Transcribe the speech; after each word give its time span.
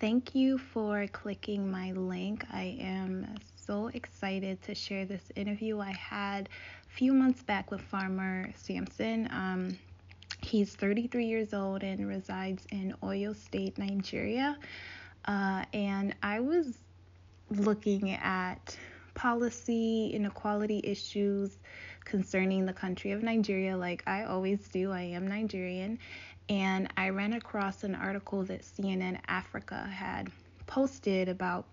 Thank 0.00 0.36
you 0.36 0.58
for 0.58 1.08
clicking 1.08 1.68
my 1.68 1.90
link. 1.90 2.44
I 2.52 2.76
am 2.80 3.34
so 3.56 3.88
excited 3.88 4.62
to 4.62 4.74
share 4.76 5.04
this 5.04 5.32
interview 5.34 5.80
I 5.80 5.90
had 5.90 6.48
a 6.86 6.94
few 6.94 7.12
months 7.12 7.42
back 7.42 7.72
with 7.72 7.80
Farmer 7.80 8.48
Samson. 8.54 9.28
Um, 9.32 9.76
he's 10.40 10.76
33 10.76 11.26
years 11.26 11.52
old 11.52 11.82
and 11.82 12.06
resides 12.06 12.64
in 12.70 12.94
Oyo 13.02 13.34
State, 13.34 13.76
Nigeria. 13.76 14.56
Uh, 15.24 15.64
and 15.72 16.14
I 16.22 16.38
was 16.38 16.78
looking 17.50 18.12
at 18.12 18.78
policy, 19.14 20.12
inequality 20.14 20.80
issues 20.84 21.58
concerning 22.04 22.66
the 22.66 22.72
country 22.72 23.10
of 23.10 23.24
Nigeria, 23.24 23.76
like 23.76 24.04
I 24.06 24.22
always 24.22 24.60
do. 24.68 24.92
I 24.92 25.02
am 25.02 25.26
Nigerian 25.26 25.98
and 26.48 26.92
I 26.96 27.10
ran 27.10 27.34
across 27.34 27.84
an 27.84 27.94
article 27.94 28.44
that 28.44 28.62
CNN 28.62 29.20
Africa 29.28 29.88
had 29.92 30.30
posted 30.66 31.28
about 31.28 31.66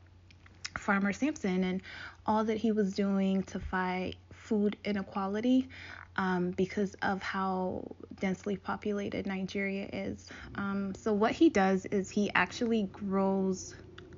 Farmer 0.77 1.13
Samson 1.13 1.63
and 1.63 1.81
all 2.25 2.43
that 2.45 2.57
he 2.57 2.71
was 2.71 2.93
doing 2.93 3.43
to 3.43 3.59
fight 3.59 4.15
food 4.33 4.77
inequality 4.83 5.69
um, 6.17 6.51
because 6.51 6.93
of 7.01 7.21
how 7.21 7.83
densely 8.19 8.57
populated 8.57 9.25
Nigeria 9.25 9.89
is. 9.91 10.29
Um, 10.55 10.93
so, 10.95 11.13
what 11.13 11.31
he 11.31 11.49
does 11.49 11.85
is 11.87 12.09
he 12.09 12.31
actually 12.35 12.83
grows 12.93 13.75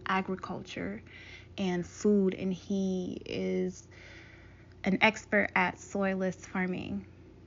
agriculture 0.07 1.01
and 1.57 1.85
food, 1.85 2.35
and 2.35 2.53
he 2.53 3.21
is 3.25 3.87
an 4.83 4.97
expert 5.01 5.49
at 5.55 5.77
soilless 5.77 6.35
farming. 6.35 7.05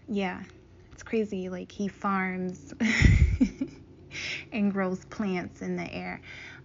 Yeah, 0.08 0.42
it's 1.00 1.08
crazy. 1.08 1.48
Like 1.48 1.72
he 1.72 1.88
farms 1.88 2.74
and 4.52 4.70
grows 4.70 5.02
plants 5.06 5.62
in 5.62 5.74
the 5.74 5.90
air. 5.94 6.20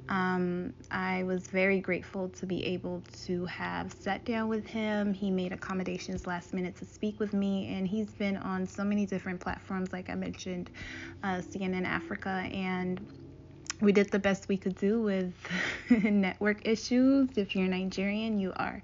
Um, 0.10 0.74
I 0.92 1.24
was 1.24 1.48
very 1.48 1.80
grateful 1.80 2.28
to 2.30 2.46
be 2.46 2.64
able 2.66 3.02
to 3.26 3.46
have 3.46 3.94
sat 3.94 4.26
down 4.26 4.50
with 4.50 4.68
him. 4.68 5.14
He 5.14 5.32
made 5.32 5.54
accommodations 5.54 6.28
last 6.28 6.54
minute 6.54 6.76
to 6.78 6.86
speak 6.86 7.18
with 7.18 7.34
me, 7.34 7.74
and 7.74 7.88
he's 7.88 8.14
been 8.14 8.36
on 8.36 8.68
so 8.68 8.84
many 8.84 9.06
different 9.06 9.40
platforms, 9.40 9.94
like 9.94 10.10
I 10.10 10.16
mentioned, 10.16 10.70
uh, 11.24 11.38
CNN 11.38 11.86
Africa, 11.86 12.30
and 12.52 13.00
we 13.82 13.94
did 13.94 14.12
the 14.12 14.20
best 14.20 14.48
we 14.50 14.58
could 14.58 14.76
do 14.76 15.02
with 15.02 15.34
network 15.90 16.68
issues. 16.68 17.30
If 17.38 17.56
you're 17.56 17.68
Nigerian, 17.68 18.38
you 18.38 18.52
are 18.58 18.84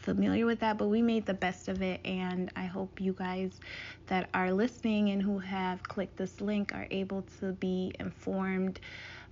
familiar 0.00 0.46
with 0.46 0.60
that, 0.60 0.78
but 0.78 0.88
we 0.88 1.02
made 1.02 1.26
the 1.26 1.34
best 1.34 1.68
of 1.68 1.82
it. 1.82 2.00
And 2.04 2.50
I 2.56 2.66
hope 2.66 3.00
you 3.00 3.12
guys 3.12 3.60
that 4.06 4.28
are 4.34 4.52
listening 4.52 5.10
and 5.10 5.22
who 5.22 5.38
have 5.38 5.82
clicked 5.82 6.16
this 6.16 6.40
link 6.40 6.74
are 6.74 6.86
able 6.90 7.22
to 7.40 7.52
be 7.52 7.92
informed 8.00 8.80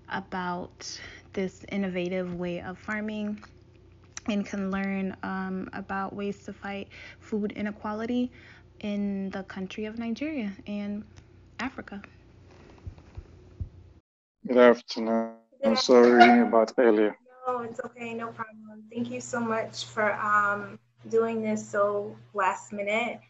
about 0.08 1.00
this 1.32 1.64
innovative 1.70 2.34
way 2.34 2.60
of 2.60 2.78
farming 2.78 3.42
and 4.28 4.44
can 4.44 4.70
learn 4.70 5.16
um, 5.22 5.68
about 5.72 6.14
ways 6.14 6.44
to 6.44 6.52
fight 6.52 6.88
food 7.20 7.52
inequality 7.52 8.30
in 8.80 9.30
the 9.30 9.42
country 9.44 9.84
of 9.86 9.98
Nigeria 9.98 10.52
and 10.66 11.04
Africa. 11.60 12.02
Good 14.46 14.58
afternoon. 14.58 15.38
I'm 15.64 15.76
sorry 15.76 16.40
about 16.40 16.72
earlier. 16.78 17.18
No, 17.48 17.62
it's 17.62 17.80
okay, 17.82 18.12
no 18.12 18.26
problem. 18.26 18.84
Thank 18.92 19.10
you 19.10 19.22
so 19.22 19.40
much 19.40 19.86
for 19.86 20.12
um, 20.12 20.78
doing 21.08 21.40
this 21.40 21.66
so 21.66 22.14
last 22.34 22.74
minute. 22.74 23.20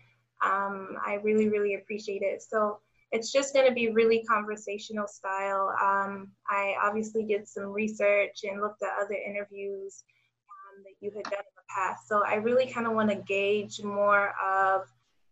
Um, 0.44 0.97
I 1.06 1.20
really, 1.22 1.48
really 1.48 1.77
appreciate 1.77 2.22
it. 2.22 2.42
So 2.42 2.80
it's 3.12 3.30
just 3.30 3.55
going 3.55 3.69
to 3.69 3.72
be 3.72 3.91
really 3.91 4.25
conversational 4.25 5.06
style. 5.06 5.72
Um, 5.80 6.33
I 6.50 6.75
obviously 6.83 7.22
did 7.22 7.47
some 7.47 7.66
research 7.66 8.41
and 8.42 8.60
looked 8.60 8.83
at 8.83 8.91
other 9.00 9.14
interviews 9.14 10.02
um, 10.50 10.82
that 10.82 10.94
you 11.00 11.12
had 11.14 11.22
done 11.22 11.34
in 11.34 11.55
the 11.55 11.62
past. 11.72 12.08
So 12.08 12.25
I 12.27 12.34
really 12.34 12.66
kind 12.66 12.88
of 12.88 12.94
want 12.94 13.10
to 13.10 13.16
gauge 13.16 13.80
more 13.84 14.34
of 14.44 14.82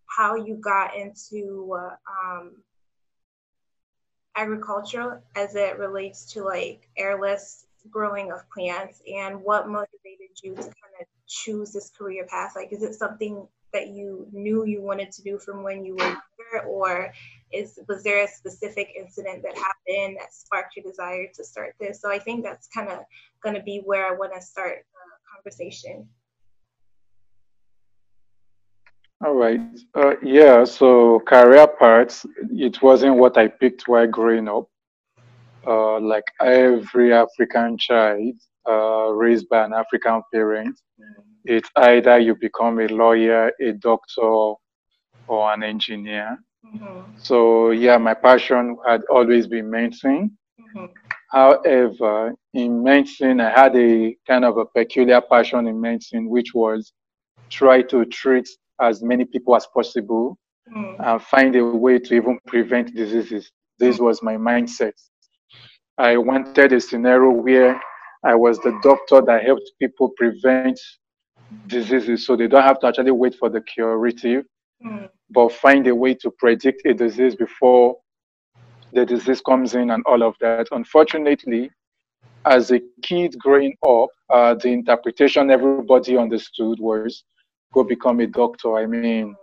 how 0.06 0.36
you 0.36 0.54
got 0.54 0.94
into 0.94 1.76
uh, 1.76 1.96
um, 2.24 2.52
agriculture 4.36 5.22
as 5.34 5.56
it 5.56 5.76
relates 5.76 6.32
to 6.34 6.44
like 6.44 6.88
airless 6.96 7.66
growing 7.90 8.32
of 8.32 8.40
plants 8.50 9.02
and 9.06 9.40
what 9.42 9.68
motivated 9.68 10.30
you 10.42 10.54
to 10.54 10.62
kind 10.62 10.94
of 11.00 11.06
choose 11.26 11.72
this 11.72 11.90
career 11.90 12.26
path? 12.28 12.52
Like, 12.56 12.72
is 12.72 12.82
it 12.82 12.94
something 12.94 13.46
that 13.72 13.88
you 13.88 14.26
knew 14.32 14.64
you 14.64 14.80
wanted 14.80 15.12
to 15.12 15.22
do 15.22 15.38
from 15.38 15.62
when 15.62 15.84
you 15.84 15.94
were 15.94 16.04
younger, 16.04 16.66
or 16.68 17.12
is 17.52 17.78
was 17.88 18.02
there 18.02 18.24
a 18.24 18.28
specific 18.28 18.88
incident 18.98 19.42
that 19.42 19.56
happened 19.56 20.16
that 20.20 20.32
sparked 20.32 20.76
your 20.76 20.84
desire 20.84 21.26
to 21.34 21.44
start 21.44 21.74
this? 21.80 22.00
So 22.00 22.10
I 22.10 22.18
think 22.18 22.44
that's 22.44 22.68
kind 22.68 22.88
of 22.88 23.00
going 23.42 23.54
to 23.54 23.62
be 23.62 23.82
where 23.84 24.06
I 24.06 24.16
want 24.16 24.32
to 24.34 24.40
start 24.40 24.84
the 24.92 25.34
conversation. 25.34 26.08
All 29.24 29.34
right. 29.34 29.60
Uh, 29.94 30.14
yeah. 30.22 30.64
So 30.64 31.20
career 31.20 31.66
paths, 31.66 32.26
it 32.50 32.82
wasn't 32.82 33.16
what 33.16 33.38
I 33.38 33.48
picked 33.48 33.88
while 33.88 34.06
growing 34.06 34.48
up 34.48 34.68
uh, 35.66 36.00
like 36.00 36.24
every 36.40 37.12
African 37.12 37.78
child 37.78 38.34
uh, 38.68 39.08
raised 39.12 39.48
by 39.48 39.64
an 39.64 39.72
African 39.72 40.22
parent, 40.32 40.78
it's 41.44 41.70
either 41.76 42.18
you 42.18 42.34
become 42.34 42.80
a 42.80 42.88
lawyer, 42.88 43.52
a 43.60 43.72
doctor, 43.72 44.54
or 45.28 45.52
an 45.52 45.62
engineer. 45.62 46.38
Mm-hmm. 46.64 47.18
So 47.18 47.70
yeah, 47.70 47.98
my 47.98 48.14
passion 48.14 48.76
had 48.86 49.02
always 49.10 49.46
been 49.46 49.70
medicine. 49.70 50.36
Mm-hmm. 50.60 50.86
However, 51.30 52.34
in 52.54 52.82
medicine, 52.82 53.40
I 53.40 53.50
had 53.50 53.76
a 53.76 54.16
kind 54.26 54.44
of 54.44 54.58
a 54.58 54.64
peculiar 54.64 55.20
passion 55.20 55.66
in 55.66 55.80
medicine, 55.80 56.28
which 56.28 56.54
was 56.54 56.92
try 57.50 57.82
to 57.82 58.04
treat 58.06 58.48
as 58.80 59.02
many 59.02 59.24
people 59.24 59.54
as 59.56 59.66
possible 59.72 60.38
mm-hmm. 60.74 61.00
and 61.02 61.22
find 61.22 61.56
a 61.56 61.64
way 61.64 61.98
to 61.98 62.14
even 62.14 62.38
prevent 62.46 62.94
diseases. 62.94 63.50
This 63.78 63.98
was 63.98 64.22
my 64.22 64.36
mindset. 64.36 64.92
I 65.98 66.16
wanted 66.18 66.72
a 66.72 66.80
scenario 66.80 67.30
where 67.30 67.80
I 68.24 68.34
was 68.34 68.58
the 68.58 68.78
doctor 68.82 69.22
that 69.22 69.44
helped 69.44 69.70
people 69.80 70.10
prevent 70.16 70.78
diseases 71.68 72.26
so 72.26 72.36
they 72.36 72.48
don't 72.48 72.62
have 72.62 72.80
to 72.80 72.88
actually 72.88 73.12
wait 73.12 73.34
for 73.34 73.48
the 73.48 73.60
curative, 73.60 74.44
mm. 74.84 75.08
but 75.30 75.52
find 75.52 75.86
a 75.86 75.94
way 75.94 76.14
to 76.14 76.30
predict 76.32 76.84
a 76.86 76.92
disease 76.92 77.34
before 77.34 77.96
the 78.92 79.06
disease 79.06 79.40
comes 79.40 79.74
in 79.74 79.90
and 79.90 80.02
all 80.06 80.22
of 80.22 80.34
that. 80.40 80.68
Unfortunately, 80.72 81.70
as 82.44 82.70
a 82.70 82.80
kid 83.02 83.36
growing 83.38 83.74
up, 83.86 84.08
uh, 84.30 84.54
the 84.54 84.68
interpretation 84.68 85.50
everybody 85.50 86.16
understood 86.16 86.78
was 86.78 87.24
go 87.72 87.84
become 87.84 88.20
a 88.20 88.26
doctor. 88.26 88.76
I 88.76 88.86
mean, 88.86 89.34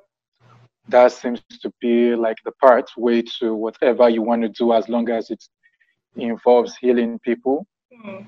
that 0.88 1.12
seems 1.12 1.42
to 1.62 1.72
be 1.82 2.16
like 2.16 2.38
the 2.46 2.52
part 2.54 2.90
way 2.98 3.24
to 3.40 3.56
whatever 3.56 4.10
you 4.10 4.22
want 4.22 4.42
to 4.44 4.50
do 4.50 4.74
as 4.74 4.88
long 4.90 5.10
as 5.10 5.30
it's 5.30 5.50
involves 6.16 6.76
healing 6.78 7.20
people. 7.20 7.66
Mm. 8.06 8.26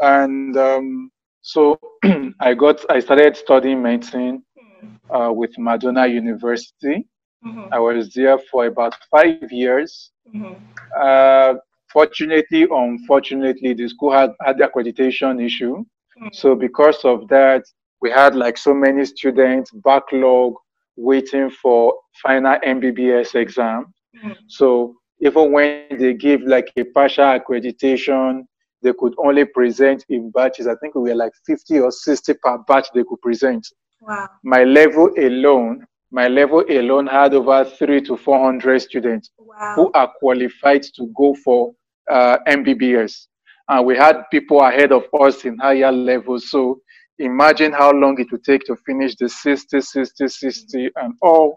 And 0.00 0.56
um, 0.56 1.10
so 1.42 1.78
I 2.40 2.54
got, 2.54 2.84
I 2.90 3.00
started 3.00 3.36
studying 3.36 3.82
medicine 3.82 4.42
mm. 4.58 4.98
uh, 5.10 5.32
with 5.32 5.52
Madonna 5.58 6.06
University. 6.06 7.06
Mm-hmm. 7.44 7.72
I 7.72 7.78
was 7.78 8.12
there 8.12 8.38
for 8.50 8.66
about 8.66 8.96
five 9.10 9.50
years. 9.50 10.10
Mm-hmm. 10.34 10.54
Uh, 10.98 11.54
fortunately, 11.92 12.66
unfortunately, 12.70 13.74
the 13.74 13.88
school 13.88 14.12
had 14.12 14.30
had 14.44 14.58
the 14.58 14.68
accreditation 14.68 15.44
issue. 15.44 15.84
Mm. 16.20 16.34
So 16.34 16.54
because 16.54 17.04
of 17.04 17.28
that, 17.28 17.62
we 18.00 18.10
had 18.10 18.34
like 18.34 18.58
so 18.58 18.74
many 18.74 19.04
students 19.04 19.70
backlog 19.70 20.54
waiting 20.96 21.50
for 21.50 21.94
final 22.22 22.58
MBBS 22.64 23.34
exam. 23.34 23.92
Mm. 24.24 24.36
So 24.48 24.94
even 25.20 25.52
when 25.52 25.86
they 25.98 26.14
give 26.14 26.42
like 26.42 26.70
a 26.76 26.84
partial 26.84 27.24
accreditation, 27.24 28.42
they 28.82 28.92
could 28.98 29.14
only 29.18 29.44
present 29.44 30.04
in 30.08 30.30
batches. 30.30 30.66
I 30.66 30.74
think 30.76 30.94
we 30.94 31.10
were 31.10 31.16
like 31.16 31.32
50 31.46 31.80
or 31.80 31.90
60 31.90 32.34
per 32.34 32.58
batch 32.68 32.88
they 32.94 33.04
could 33.08 33.20
present. 33.22 33.66
Wow. 34.00 34.28
My 34.44 34.64
level 34.64 35.10
alone, 35.18 35.86
my 36.10 36.28
level 36.28 36.64
alone 36.68 37.06
had 37.06 37.34
over 37.34 37.64
three 37.64 38.00
to 38.02 38.16
400 38.16 38.80
students 38.80 39.30
wow. 39.38 39.72
who 39.74 39.90
are 39.92 40.12
qualified 40.20 40.82
to 40.82 41.12
go 41.16 41.34
for 41.44 41.72
uh, 42.10 42.38
MBBS. 42.46 43.26
And 43.68 43.84
we 43.84 43.96
had 43.96 44.22
people 44.30 44.60
ahead 44.60 44.92
of 44.92 45.04
us 45.18 45.44
in 45.44 45.58
higher 45.58 45.90
levels. 45.90 46.50
So 46.50 46.80
imagine 47.18 47.72
how 47.72 47.90
long 47.92 48.20
it 48.20 48.30
would 48.30 48.44
take 48.44 48.62
to 48.66 48.76
finish 48.86 49.16
the 49.16 49.28
60, 49.28 49.80
60, 49.80 50.28
60, 50.28 50.90
and 50.96 51.14
all 51.22 51.56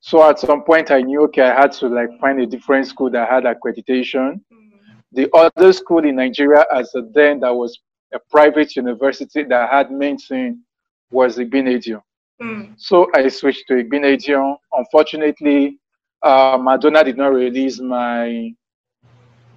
so 0.00 0.28
at 0.28 0.38
some 0.38 0.62
point, 0.64 0.90
I 0.90 1.02
knew 1.02 1.22
okay, 1.24 1.42
I 1.42 1.60
had 1.60 1.72
to 1.72 1.88
like 1.88 2.08
find 2.20 2.40
a 2.40 2.46
different 2.46 2.86
school 2.86 3.10
that 3.10 3.28
had 3.28 3.44
accreditation. 3.44 4.40
Mm. 4.52 4.70
The 5.12 5.28
other 5.34 5.72
school 5.72 6.04
in 6.04 6.16
Nigeria, 6.16 6.64
as 6.74 6.94
a 6.94 7.02
then, 7.12 7.40
that 7.40 7.54
was 7.54 7.78
a 8.14 8.18
private 8.30 8.74
university 8.76 9.44
that 9.44 9.70
had 9.70 9.90
medicine 9.90 10.64
was 11.10 11.36
Igbinedion. 11.36 12.00
Mm. 12.42 12.74
So 12.78 13.10
I 13.14 13.28
switched 13.28 13.66
to 13.68 13.74
Igbinedion. 13.74 14.56
Unfortunately, 14.72 15.78
uh, 16.22 16.58
Madonna 16.60 17.04
did 17.04 17.18
not 17.18 17.34
release 17.34 17.78
my 17.78 18.54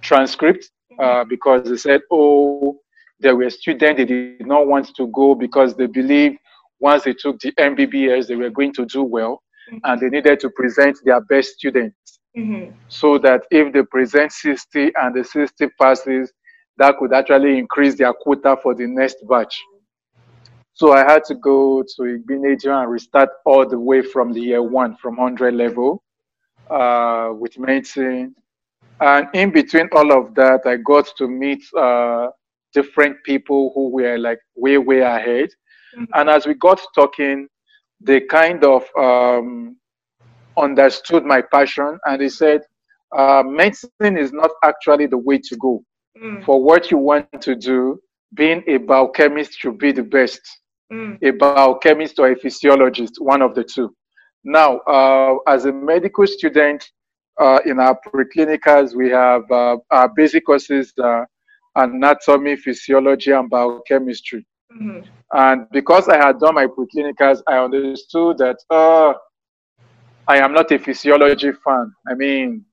transcript 0.02 0.70
uh, 0.98 1.24
because 1.24 1.70
they 1.70 1.76
said, 1.78 2.02
oh, 2.10 2.78
there 3.18 3.34
were 3.34 3.48
students 3.48 3.96
they 3.96 4.04
did 4.04 4.46
not 4.46 4.66
want 4.66 4.94
to 4.94 5.06
go 5.08 5.34
because 5.34 5.74
they 5.74 5.86
believed 5.86 6.36
once 6.80 7.04
they 7.04 7.14
took 7.14 7.38
the 7.40 7.52
MBBS, 7.52 8.26
they 8.26 8.36
were 8.36 8.50
going 8.50 8.72
to 8.74 8.84
do 8.84 9.02
well 9.02 9.40
mm-hmm. 9.70 9.78
and 9.84 10.00
they 10.00 10.08
needed 10.08 10.40
to 10.40 10.50
present 10.50 10.98
their 11.04 11.20
best 11.20 11.50
students. 11.50 12.20
Mm-hmm. 12.36 12.74
So 12.88 13.18
that 13.18 13.42
if 13.50 13.72
they 13.72 13.82
present 13.82 14.32
60 14.32 14.92
and 14.96 15.14
the 15.14 15.24
60 15.24 15.68
passes, 15.80 16.32
that 16.76 16.96
could 16.98 17.12
actually 17.12 17.58
increase 17.58 17.96
their 17.96 18.12
quota 18.12 18.56
for 18.60 18.74
the 18.74 18.86
next 18.86 19.18
batch. 19.28 19.60
So 20.72 20.92
I 20.92 21.08
had 21.08 21.22
to 21.26 21.36
go 21.36 21.82
to 21.82 22.02
Igbinedion 22.02 22.82
and 22.82 22.90
restart 22.90 23.28
all 23.46 23.66
the 23.66 23.78
way 23.78 24.02
from 24.02 24.32
the 24.32 24.40
year 24.40 24.62
one, 24.62 24.96
from 24.96 25.16
100 25.16 25.54
level, 25.54 26.02
uh, 26.68 27.30
with 27.32 27.56
medicine. 27.58 28.34
And 29.00 29.28
in 29.34 29.52
between 29.52 29.88
all 29.92 30.12
of 30.12 30.34
that, 30.34 30.62
I 30.66 30.76
got 30.78 31.06
to 31.18 31.28
meet 31.28 31.62
uh, 31.78 32.28
different 32.72 33.18
people 33.24 33.70
who 33.74 33.90
were 33.90 34.18
like 34.18 34.40
way, 34.56 34.78
way 34.78 35.00
ahead. 35.00 35.50
Mm-hmm. 35.96 36.04
And 36.14 36.28
as 36.28 36.44
we 36.44 36.54
got 36.54 36.80
talking, 36.92 37.46
they 38.00 38.20
kind 38.20 38.64
of 38.64 38.84
um, 38.98 39.76
understood 40.56 41.24
my 41.24 41.42
passion 41.42 41.98
and 42.04 42.20
they 42.20 42.28
said, 42.28 42.62
uh, 43.16 43.42
medicine 43.44 44.16
is 44.18 44.32
not 44.32 44.50
actually 44.62 45.06
the 45.06 45.18
way 45.18 45.38
to 45.38 45.56
go. 45.56 45.84
Mm. 46.22 46.44
For 46.44 46.62
what 46.62 46.90
you 46.90 46.98
want 46.98 47.40
to 47.40 47.54
do, 47.54 48.00
being 48.34 48.62
a 48.66 48.78
biochemist 48.78 49.54
should 49.54 49.78
be 49.78 49.92
the 49.92 50.02
best 50.02 50.40
mm. 50.92 51.18
a 51.22 51.30
biochemist 51.30 52.18
or 52.18 52.30
a 52.30 52.36
physiologist, 52.36 53.16
one 53.18 53.42
of 53.42 53.54
the 53.54 53.64
two. 53.64 53.94
Now, 54.44 54.78
uh, 54.80 55.36
as 55.46 55.64
a 55.64 55.72
medical 55.72 56.26
student 56.26 56.84
uh, 57.40 57.60
in 57.64 57.80
our 57.80 57.98
preclinicals, 58.06 58.94
we 58.94 59.10
have 59.10 59.42
uh, 59.50 59.76
our 59.90 60.08
basic 60.14 60.46
courses 60.46 60.92
uh, 61.02 61.24
anatomy, 61.76 62.56
physiology, 62.56 63.32
and 63.32 63.48
biochemistry. 63.50 64.46
Mm-hmm. 64.76 65.00
And 65.32 65.66
because 65.70 66.08
I 66.08 66.16
had 66.16 66.38
done 66.38 66.54
my 66.54 66.66
preclinicals, 66.66 67.42
I 67.48 67.58
understood 67.58 68.38
that 68.38 68.56
uh, 68.70 69.14
I 70.26 70.38
am 70.38 70.52
not 70.52 70.70
a 70.72 70.78
physiology 70.78 71.52
fan. 71.64 71.92
I 72.08 72.14
mean, 72.14 72.64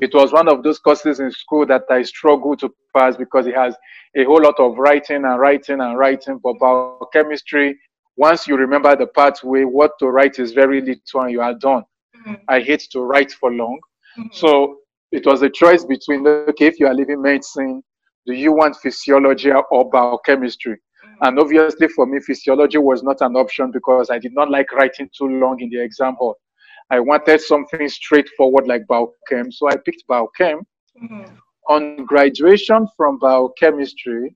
it 0.00 0.14
was 0.14 0.32
one 0.32 0.48
of 0.48 0.62
those 0.62 0.78
courses 0.78 1.20
in 1.20 1.30
school 1.30 1.66
that 1.66 1.82
I 1.90 2.02
struggled 2.02 2.60
to 2.60 2.72
pass 2.96 3.16
because 3.16 3.46
it 3.46 3.54
has 3.54 3.74
a 4.16 4.24
whole 4.24 4.42
lot 4.42 4.58
of 4.58 4.76
writing 4.78 5.24
and 5.24 5.38
writing 5.38 5.80
and 5.80 5.98
writing. 5.98 6.40
But 6.42 6.58
biochemistry, 6.58 7.78
once 8.16 8.46
you 8.46 8.56
remember 8.56 8.94
the 8.96 9.06
pathway, 9.06 9.64
what 9.64 9.92
to 9.98 10.08
write 10.08 10.38
is 10.38 10.52
very 10.52 10.80
little 10.80 11.20
and 11.22 11.30
you 11.30 11.40
are 11.40 11.54
done. 11.54 11.84
Mm-hmm. 12.16 12.34
I 12.48 12.60
hate 12.60 12.86
to 12.92 13.00
write 13.00 13.32
for 13.32 13.52
long. 13.52 13.78
Mm-hmm. 14.18 14.28
So 14.32 14.78
it 15.12 15.26
was 15.26 15.42
a 15.42 15.50
choice 15.50 15.84
between, 15.84 16.26
okay, 16.26 16.66
if 16.66 16.78
you 16.78 16.86
are 16.86 16.94
leaving 16.94 17.22
medicine, 17.22 17.82
do 18.26 18.34
you 18.34 18.52
want 18.52 18.76
physiology 18.76 19.50
or 19.50 19.90
biochemistry? 19.90 20.76
Mm-hmm. 21.04 21.24
And 21.26 21.38
obviously 21.38 21.88
for 21.88 22.06
me, 22.06 22.20
physiology 22.20 22.78
was 22.78 23.02
not 23.02 23.20
an 23.20 23.36
option 23.36 23.70
because 23.70 24.10
I 24.10 24.18
did 24.18 24.34
not 24.34 24.50
like 24.50 24.72
writing 24.72 25.08
too 25.16 25.26
long 25.26 25.60
in 25.60 25.70
the 25.70 25.80
exam 25.80 26.14
hall. 26.14 26.36
I 26.90 27.00
wanted 27.00 27.40
something 27.40 27.88
straightforward 27.88 28.66
like 28.66 28.82
biochem, 28.86 29.52
so 29.52 29.68
I 29.68 29.76
picked 29.76 30.04
biochem. 30.08 30.62
Mm-hmm. 31.02 31.34
On 31.68 32.04
graduation 32.04 32.88
from 32.96 33.18
biochemistry, 33.20 34.34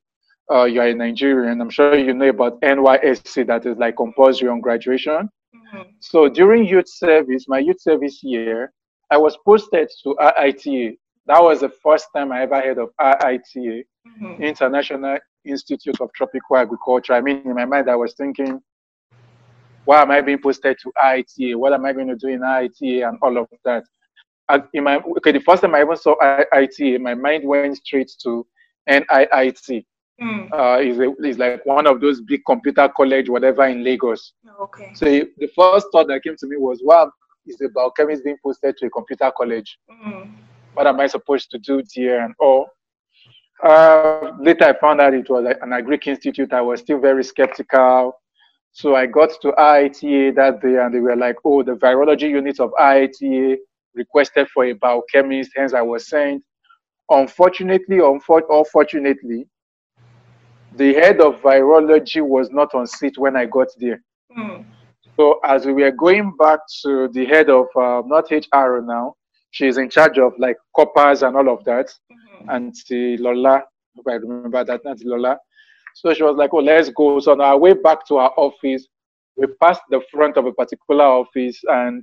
uh, 0.52 0.64
you 0.64 0.81
are 0.81 0.88
a 0.88 0.94
Nigerian. 0.94 1.61
I'm 1.61 1.70
sure 1.70 1.96
you 1.96 2.14
know 2.14 2.28
about 2.28 2.61
NYSC, 2.61 3.46
that 3.49 3.66
is 3.66 3.76
like 3.78 3.96
compulsory 3.96 4.49
on 4.49 4.61
graduation. 4.61 5.28
Mm-hmm. 5.55 5.82
So 6.00 6.28
during 6.28 6.64
youth 6.64 6.88
service, 6.88 7.46
my 7.49 7.58
youth 7.58 7.81
service 7.81 8.22
year, 8.22 8.72
I 9.11 9.16
was 9.16 9.37
posted 9.44 9.90
to 10.05 10.14
IITA. 10.20 10.96
That 11.26 11.43
was 11.43 11.61
the 11.61 11.71
first 11.82 12.09
time 12.15 12.32
I 12.32 12.43
ever 12.43 12.61
heard 12.61 12.79
of 12.79 12.91
IITA, 13.00 13.85
mm-hmm. 14.06 14.43
International 14.43 15.19
Institute 15.44 16.00
of 16.00 16.12
Tropical 16.12 16.56
Agriculture. 16.56 17.15
I 17.15 17.21
mean, 17.21 17.43
in 17.44 17.55
my 17.55 17.65
mind, 17.65 17.88
I 17.88 17.97
was 17.97 18.15
thinking, 18.15 18.61
why 19.85 20.03
am 20.03 20.11
I 20.11 20.21
being 20.21 20.41
posted 20.41 20.76
to 20.82 20.93
IITA? 21.03 21.56
What 21.56 21.73
am 21.73 21.85
I 21.85 21.93
going 21.93 22.09
to 22.09 22.17
do 22.17 22.29
in 22.29 22.41
IITA 22.41 23.09
and 23.09 23.19
all 23.23 23.37
of 23.38 23.49
that? 23.65 23.85
And 24.49 24.65
in 24.75 24.85
my 24.85 24.97
okay, 24.97 25.32
the 25.32 25.41
first 25.41 25.62
time 25.62 25.75
I 25.75 25.82
even 25.82 25.97
saw 25.97 26.17
IITA, 26.17 27.00
my 27.00 27.15
mind 27.15 27.47
went 27.47 27.76
straight 27.79 28.11
to 28.23 28.47
NIIT. 28.88 29.85
Mm. 30.23 30.53
Uh, 30.53 30.79
is 30.81 30.99
is 31.25 31.38
like 31.38 31.67
one 31.67 31.88
of 31.88 32.00
those 32.00 32.21
big 32.21 32.43
computer 32.47 32.88
college, 32.97 33.29
whatever 33.29 33.67
in 33.67 33.82
Lagos. 33.82 34.35
Okay. 34.61 34.93
So 34.94 35.06
the 35.06 35.49
first 35.56 35.88
thought 35.91 36.06
that 36.06 36.23
came 36.23 36.37
to 36.37 36.47
me 36.47 36.56
was, 36.56 36.81
wow, 36.85 37.11
is 37.47 37.56
the 37.56 37.69
biochemist 37.71 38.23
being 38.23 38.37
posted 38.44 38.76
to 38.76 38.87
a 38.87 38.91
computer 38.91 39.32
college? 39.37 39.76
Mm. 39.91 40.31
What 40.75 40.87
am 40.87 41.00
I 41.00 41.06
supposed 41.06 41.50
to 41.53 41.59
do 41.59 41.82
there 41.97 42.25
and 42.25 42.35
all? 42.38 42.69
Uh, 43.62 44.32
later, 44.41 44.65
I 44.65 44.79
found 44.79 45.00
out 45.00 45.15
it 45.15 45.31
was 45.31 45.47
an 45.62 45.71
agric 45.71 46.06
institute. 46.06 46.53
I 46.53 46.61
was 46.61 46.81
still 46.81 47.00
very 47.00 47.25
skeptical. 47.25 48.12
So 48.73 48.97
I 48.97 49.06
got 49.06 49.31
to 49.43 49.53
IITA 49.53 50.35
that 50.35 50.61
day 50.61 50.76
and 50.79 50.93
they 50.93 50.99
were 50.99 51.17
like, 51.17 51.37
oh, 51.44 51.62
the 51.62 51.73
virology 51.73 52.29
unit 52.31 52.59
of 52.59 52.73
IITA 52.73 53.56
requested 53.94 54.49
for 54.49 54.65
a 54.65 54.73
biochemist, 54.73 55.53
hence 55.55 55.73
I 55.73 55.82
was 55.82 56.09
sent. 56.09 56.43
Unfortunately, 57.09 58.00
unfortunately, 58.00 59.47
the 60.75 60.94
head 60.94 61.21
of 61.21 61.41
virology 61.41 62.21
was 62.21 62.50
not 62.50 62.75
on 62.75 62.87
seat 62.88 63.17
when 63.17 63.37
I 63.37 63.47
got 63.47 63.69
there. 63.79 64.03
Mm. 64.37 64.65
So 65.17 65.38
as 65.44 65.65
we 65.65 65.73
were 65.73 65.93
going 65.93 66.35
back 66.37 66.59
to 66.82 67.09
the 67.12 67.25
head 67.26 67.49
of 67.49 67.67
uh, 67.76 68.03
not 68.06 68.31
HR 68.32 68.81
now, 68.81 69.15
she's 69.55 69.79
in 69.79 69.89
charge 69.89 70.19
of 70.19 70.33
like 70.37 70.56
corpers 70.75 71.23
and 71.23 71.37
all 71.37 71.49
of 71.49 71.65
that, 71.65 71.87
mm-hmm. 71.87 72.51
and 72.51 72.75
the 72.89 73.17
Lola, 73.19 73.62
if 73.97 74.06
I 74.06 74.15
remember 74.15 74.65
that, 74.65 74.85
not 74.85 74.99
Lola. 75.05 75.39
So 75.95 76.12
she 76.12 76.25
was 76.25 76.37
like, 76.37 76.53
oh, 76.53 76.59
let's 76.59 76.89
go. 76.91 77.21
So 77.21 77.33
on 77.33 77.41
our 77.41 77.56
way 77.56 77.73
back 77.73 78.05
to 78.09 78.17
our 78.17 78.33
office, 78.37 78.89
we 79.37 79.47
passed 79.62 79.83
the 79.91 80.01
front 80.11 80.37
of 80.37 80.47
a 80.47 80.53
particular 80.53 81.05
office 81.05 81.61
and 81.69 82.03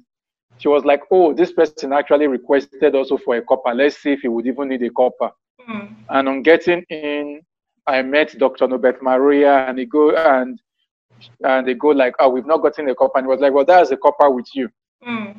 she 0.59 0.69
was 0.69 0.85
like, 0.85 1.01
oh, 1.11 1.33
this 1.33 1.51
person 1.51 1.91
actually 1.91 2.27
requested 2.27 2.95
also 2.95 3.17
for 3.17 3.35
a 3.35 3.41
corper. 3.41 3.75
Let's 3.75 3.97
see 3.97 4.13
if 4.13 4.21
he 4.21 4.29
would 4.29 4.47
even 4.47 4.69
need 4.69 4.83
a 4.83 4.89
corper. 4.89 5.31
Mm. 5.69 5.95
And 6.09 6.29
on 6.29 6.41
getting 6.41 6.83
in, 6.89 7.41
I 7.85 8.01
met 8.01 8.37
Dr. 8.37 8.67
Norbert 8.69 9.01
Maroya 9.01 9.69
and 9.69 9.77
he 9.77 9.85
go 9.85 10.15
and 10.15 10.57
and 11.43 11.67
they 11.67 11.73
go 11.73 11.89
like, 11.89 12.15
oh, 12.19 12.29
we've 12.29 12.45
not 12.45 12.61
gotten 12.61 12.87
a 12.87 12.95
corper. 12.95 13.17
And 13.17 13.25
he 13.25 13.29
was 13.29 13.41
like, 13.41 13.53
well, 13.53 13.65
there's 13.65 13.91
a 13.91 13.97
corper 13.97 14.33
with 14.33 14.47
you. 14.53 14.69
Mm. 15.05 15.35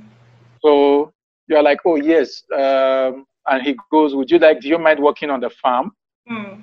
So 0.62 1.14
you're 1.52 1.62
like, 1.62 1.80
oh, 1.84 1.96
yes. 1.96 2.42
Um, 2.52 3.26
and 3.46 3.62
he 3.62 3.76
goes, 3.90 4.14
would 4.14 4.30
you 4.30 4.38
like, 4.38 4.60
do 4.60 4.68
you 4.68 4.78
mind 4.78 5.00
working 5.00 5.30
on 5.30 5.40
the 5.40 5.50
farm? 5.50 5.92
Mm. 6.30 6.62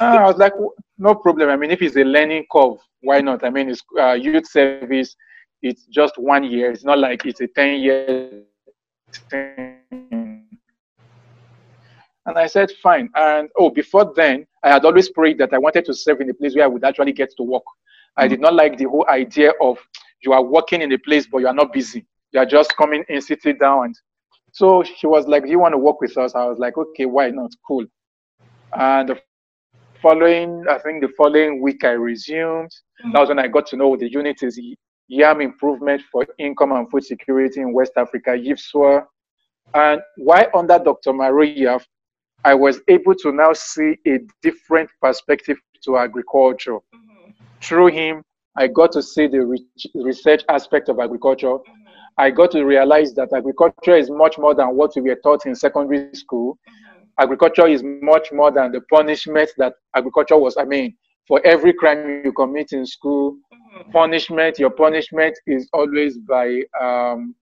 I 0.00 0.24
was 0.24 0.36
like, 0.36 0.52
no 0.98 1.14
problem. 1.14 1.48
I 1.48 1.56
mean, 1.56 1.70
if 1.70 1.80
it's 1.80 1.96
a 1.96 2.04
learning 2.04 2.46
curve, 2.52 2.78
why 3.00 3.20
not? 3.20 3.44
I 3.44 3.50
mean, 3.50 3.70
it's 3.70 3.82
uh, 3.98 4.12
youth 4.12 4.46
service. 4.46 5.16
It's 5.62 5.86
just 5.86 6.18
one 6.18 6.44
year. 6.44 6.70
It's 6.70 6.84
not 6.84 6.98
like 6.98 7.24
it's 7.24 7.40
a 7.40 7.46
ten 7.46 7.80
year 7.80 8.42
thing. 9.30 9.78
And 12.26 12.38
I 12.38 12.46
said, 12.46 12.70
fine. 12.82 13.08
And 13.14 13.48
oh, 13.58 13.70
before 13.70 14.12
then, 14.14 14.46
I 14.62 14.70
had 14.70 14.84
always 14.84 15.08
prayed 15.08 15.38
that 15.38 15.54
I 15.54 15.58
wanted 15.58 15.86
to 15.86 15.94
serve 15.94 16.20
in 16.20 16.30
a 16.30 16.34
place 16.34 16.54
where 16.54 16.64
I 16.64 16.68
would 16.68 16.84
actually 16.84 17.12
get 17.12 17.30
to 17.36 17.42
work. 17.42 17.64
I 18.16 18.28
did 18.28 18.40
not 18.40 18.54
like 18.54 18.76
the 18.76 18.84
whole 18.84 19.06
idea 19.08 19.52
of 19.60 19.78
you 20.22 20.32
are 20.32 20.42
working 20.42 20.82
in 20.82 20.92
a 20.92 20.98
place 20.98 21.26
but 21.26 21.38
you 21.38 21.46
are 21.46 21.54
not 21.54 21.72
busy. 21.72 22.04
You 22.32 22.40
are 22.40 22.46
just 22.46 22.76
coming 22.76 23.04
in, 23.08 23.20
sitting 23.20 23.58
down. 23.58 23.86
And 23.86 23.96
so 24.52 24.82
she 24.82 25.06
was 25.06 25.26
like, 25.26 25.44
Do 25.44 25.50
you 25.50 25.58
want 25.58 25.74
to 25.74 25.78
work 25.78 26.00
with 26.00 26.16
us? 26.16 26.34
I 26.34 26.46
was 26.46 26.58
like, 26.58 26.76
Okay, 26.76 27.06
why 27.06 27.30
not? 27.30 27.50
Cool. 27.66 27.86
And 28.72 29.08
the 29.08 29.20
following, 30.00 30.64
I 30.70 30.78
think 30.78 31.02
the 31.02 31.12
following 31.16 31.60
week 31.60 31.84
I 31.84 31.90
resumed. 31.90 32.70
Mm-hmm. 32.70 33.12
That 33.12 33.20
was 33.20 33.28
when 33.28 33.38
I 33.38 33.48
got 33.48 33.66
to 33.68 33.76
know 33.76 33.96
the 33.96 34.10
unit 34.10 34.42
is 34.42 34.60
Yam 35.08 35.40
Improvement 35.40 36.02
for 36.10 36.26
Income 36.38 36.72
and 36.72 36.90
Food 36.90 37.04
Security 37.04 37.60
in 37.60 37.72
West 37.72 37.92
Africa, 37.96 38.30
YIFSWA. 38.30 39.04
And 39.74 40.00
why 40.16 40.48
under 40.54 40.78
Dr. 40.78 41.12
Maroya, 41.12 41.80
I 42.44 42.54
was 42.54 42.80
able 42.88 43.14
to 43.16 43.32
now 43.32 43.52
see 43.52 43.96
a 44.06 44.18
different 44.42 44.88
perspective 45.02 45.58
to 45.84 45.98
agriculture. 45.98 46.78
Mm-hmm. 46.94 47.30
Through 47.60 47.88
him, 47.88 48.22
I 48.56 48.66
got 48.66 48.92
to 48.92 49.02
see 49.02 49.26
the 49.26 49.44
re- 49.44 49.66
research 49.94 50.42
aspect 50.48 50.88
of 50.88 50.98
agriculture. 50.98 51.46
Mm-hmm. 51.48 51.79
I 52.18 52.30
got 52.30 52.50
to 52.52 52.64
realize 52.64 53.14
that 53.14 53.32
agriculture 53.32 53.96
is 53.96 54.10
much 54.10 54.38
more 54.38 54.54
than 54.54 54.76
what 54.76 54.92
we 54.96 55.02
were 55.02 55.20
taught 55.22 55.46
in 55.46 55.54
secondary 55.54 56.14
school. 56.14 56.54
Mm-hmm 56.54 56.90
agriculture 57.20 57.66
is 57.66 57.82
much 57.84 58.32
more 58.32 58.50
than 58.50 58.72
the 58.72 58.80
punishment 58.92 59.50
that 59.58 59.74
agriculture 59.94 60.38
was. 60.38 60.56
I 60.56 60.64
mean, 60.64 60.96
for 61.28 61.40
every 61.46 61.72
crime 61.72 62.22
you 62.24 62.32
commit 62.32 62.72
in 62.72 62.86
school, 62.86 63.36
mm-hmm. 63.52 63.90
punishment, 63.92 64.58
your 64.58 64.70
punishment 64.70 65.38
is 65.46 65.68
always 65.72 66.18
by 66.18 66.62
um, 66.80 67.34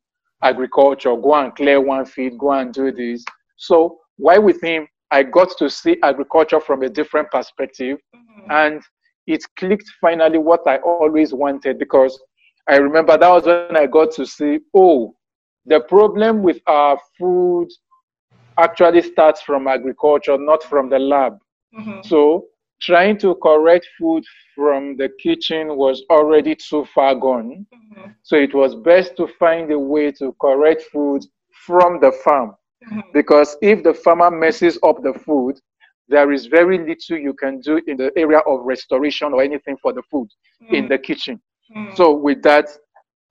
agriculture. 0.42 1.16
Go 1.16 1.34
and 1.34 1.54
clear 1.54 1.80
one 1.80 2.04
field, 2.04 2.38
go 2.38 2.52
and 2.52 2.74
do 2.74 2.92
this. 2.92 3.24
So, 3.56 3.98
why 4.16 4.38
with 4.38 4.60
him, 4.62 4.88
I 5.10 5.22
got 5.22 5.56
to 5.58 5.70
see 5.70 5.96
agriculture 6.02 6.60
from 6.60 6.82
a 6.82 6.88
different 6.88 7.30
perspective. 7.30 7.98
Mm-hmm. 8.14 8.50
And 8.50 8.82
it 9.26 9.44
clicked 9.56 9.90
finally 10.00 10.38
what 10.38 10.66
I 10.66 10.78
always 10.78 11.32
wanted 11.32 11.78
because 11.78 12.20
I 12.68 12.76
remember 12.76 13.16
that 13.16 13.28
was 13.28 13.46
when 13.46 13.76
I 13.76 13.86
got 13.86 14.12
to 14.12 14.26
see, 14.26 14.60
oh, 14.74 15.14
the 15.64 15.80
problem 15.80 16.42
with 16.42 16.60
our 16.66 16.98
food 17.18 17.68
actually 18.58 19.02
starts 19.02 19.40
from 19.40 19.66
agriculture, 19.66 20.36
not 20.36 20.62
from 20.62 20.90
the 20.90 20.98
lab. 20.98 21.38
Mm-hmm. 21.78 22.00
So 22.04 22.46
trying 22.80 23.18
to 23.18 23.34
correct 23.36 23.86
food 23.98 24.24
from 24.54 24.96
the 24.96 25.08
kitchen 25.20 25.76
was 25.76 26.02
already 26.10 26.54
too 26.54 26.84
far 26.94 27.14
gone. 27.14 27.66
Mm-hmm. 27.74 28.10
So 28.22 28.36
it 28.36 28.54
was 28.54 28.74
best 28.74 29.16
to 29.16 29.26
find 29.26 29.70
a 29.72 29.78
way 29.78 30.12
to 30.12 30.34
correct 30.40 30.82
food 30.92 31.24
from 31.66 32.00
the 32.00 32.12
farm. 32.12 32.54
Mm-hmm. 32.84 33.00
Because 33.12 33.56
if 33.62 33.82
the 33.82 33.94
farmer 33.94 34.30
messes 34.30 34.78
up 34.82 35.02
the 35.02 35.14
food, 35.14 35.58
there 36.08 36.32
is 36.32 36.46
very 36.46 36.78
little 36.78 37.18
you 37.18 37.34
can 37.34 37.60
do 37.60 37.80
in 37.86 37.96
the 37.96 38.10
area 38.16 38.38
of 38.38 38.60
restoration 38.64 39.32
or 39.32 39.42
anything 39.42 39.76
for 39.82 39.92
the 39.92 40.02
food 40.10 40.28
in 40.70 40.88
the 40.88 40.98
kitchen. 40.98 41.40
Mhm. 41.74 41.96
So 41.96 42.14
with 42.14 42.42
that, 42.42 42.66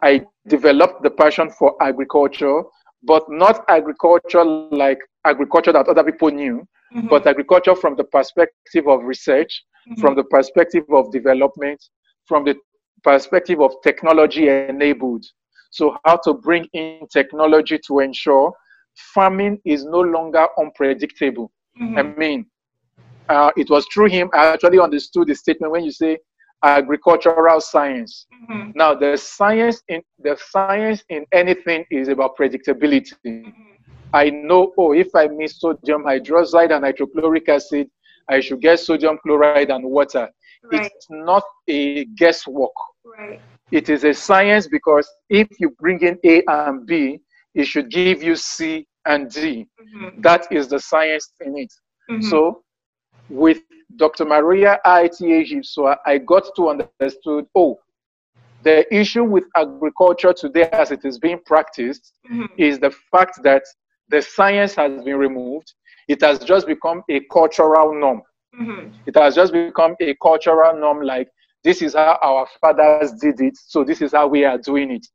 I 0.01 0.25
developed 0.47 1.03
the 1.03 1.09
passion 1.09 1.49
for 1.49 1.75
agriculture, 1.81 2.63
but 3.03 3.23
not 3.29 3.63
agriculture 3.67 4.43
like 4.43 4.99
agriculture 5.25 5.71
that 5.73 5.87
other 5.87 6.03
people 6.03 6.29
knew, 6.29 6.67
Mhm. 6.93 7.09
but 7.09 7.25
agriculture 7.27 7.75
from 7.75 7.95
the 7.95 8.03
perspective 8.03 8.87
of 8.87 9.03
research, 9.03 9.63
Mhm. 9.89 9.99
from 9.99 10.15
the 10.15 10.23
perspective 10.23 10.85
of 10.89 11.11
development, 11.11 11.79
from 12.25 12.43
the 12.43 12.55
perspective 13.03 13.59
of 13.61 13.73
technology 13.83 14.47
enabled. 14.49 15.25
So 15.71 15.97
how 16.05 16.17
to 16.17 16.33
bring 16.33 16.67
in 16.73 17.07
technology 17.11 17.77
to 17.87 17.99
ensure 17.99 18.53
farming 19.13 19.59
is 19.65 19.83
no 19.85 19.99
longer 20.01 20.47
unpredictable. 20.57 21.51
Mhm. 21.79 21.97
I 21.99 22.03
mean, 22.03 22.45
uh, 23.29 23.51
it 23.57 23.69
was 23.69 23.85
through 23.93 24.09
him 24.09 24.29
I 24.33 24.47
actually 24.47 24.79
understood 24.79 25.27
the 25.27 25.35
statement 25.35 25.71
when 25.71 25.83
you 25.83 25.91
say 25.91 26.17
agricultural 26.63 27.61
science. 27.61 28.27
Mhm. 28.49 28.73
Now, 28.75 28.93
the 28.95 29.17
science 29.17 29.83
in 29.87 30.01
the 30.19 30.35
science 30.37 31.03
in 31.09 31.25
anything 31.31 31.85
is 31.91 32.07
about 32.07 32.35
predictability. 32.37 33.15
Mhm. 33.25 33.53
I 34.13 34.29
know, 34.29 34.73
oh, 34.77 34.93
if 34.93 35.13
I 35.15 35.27
mix 35.27 35.59
sodium 35.59 36.03
hydroxide 36.03 36.71
and 36.71 36.83
hydrochloric 36.85 37.47
acid, 37.49 37.89
I 38.29 38.39
should 38.39 38.61
get 38.61 38.79
sodium 38.79 39.17
chloride 39.23 39.69
and 39.69 39.85
water. 39.85 40.29
Right. 40.63 40.85
It's 40.85 41.07
not 41.09 41.43
a 41.67 42.05
guesswork. 42.05 42.71
Right. 43.05 43.39
It 43.71 43.89
is 43.89 44.03
a 44.03 44.13
science 44.13 44.67
because 44.67 45.07
if 45.29 45.47
you 45.59 45.69
bring 45.79 45.99
in 46.01 46.17
A 46.23 46.43
and 46.47 46.85
B, 46.85 47.19
it 47.53 47.65
should 47.65 47.89
give 47.89 48.23
you 48.23 48.35
C 48.35 48.87
and 49.05 49.29
D. 49.29 49.67
Mhm. 49.79 50.21
That 50.21 50.47
is 50.51 50.67
the 50.67 50.79
science 50.79 51.31
in 51.41 51.57
it. 51.57 51.73
Mhm. 52.09 52.23
So, 52.23 52.63
with 53.29 53.61
Dr. 53.95 54.25
Maroya 54.25 54.77
ITAG, 54.85 55.63
so 55.65 55.87
I- 56.05 56.17
got 56.19 56.43
to 56.55 56.69
understood, 56.69 57.45
oh, 57.55 57.79
the 58.61 58.91
issue 58.93 59.23
with 59.23 59.45
agriculture 59.55 60.33
today 60.33 60.65
as 60.71 60.91
it 60.91 61.05
is 61.05 61.17
being 61.19 61.39
practiced 61.45 62.13
Mhm. 62.29 62.47
is 62.57 62.79
the 62.79 62.91
fact 63.11 63.41
that 63.43 63.63
the 64.09 64.21
science 64.21 64.75
has 64.75 65.03
been 65.03 65.17
removed. 65.17 65.73
It 66.07 66.21
has 66.21 66.39
just 66.39 66.67
become 66.67 67.03
a 67.09 67.19
cultural 67.31 67.93
norm. 67.93 68.21
Mhm. 68.55 68.91
It 69.05 69.15
has 69.15 69.35
just 69.35 69.53
become 69.53 69.95
a 69.99 70.15
cultural 70.21 70.75
norm 70.77 71.01
like 71.01 71.29
this 71.63 71.81
is 71.81 71.93
how 71.95 72.17
our 72.21 72.47
fathers 72.61 73.11
did 73.13 73.39
it, 73.41 73.55
so 73.57 73.83
this 73.83 74.01
is 74.01 74.13
how 74.13 74.27
we 74.27 74.43
are 74.45 74.57
doing 74.57 74.91
it. 74.91 75.05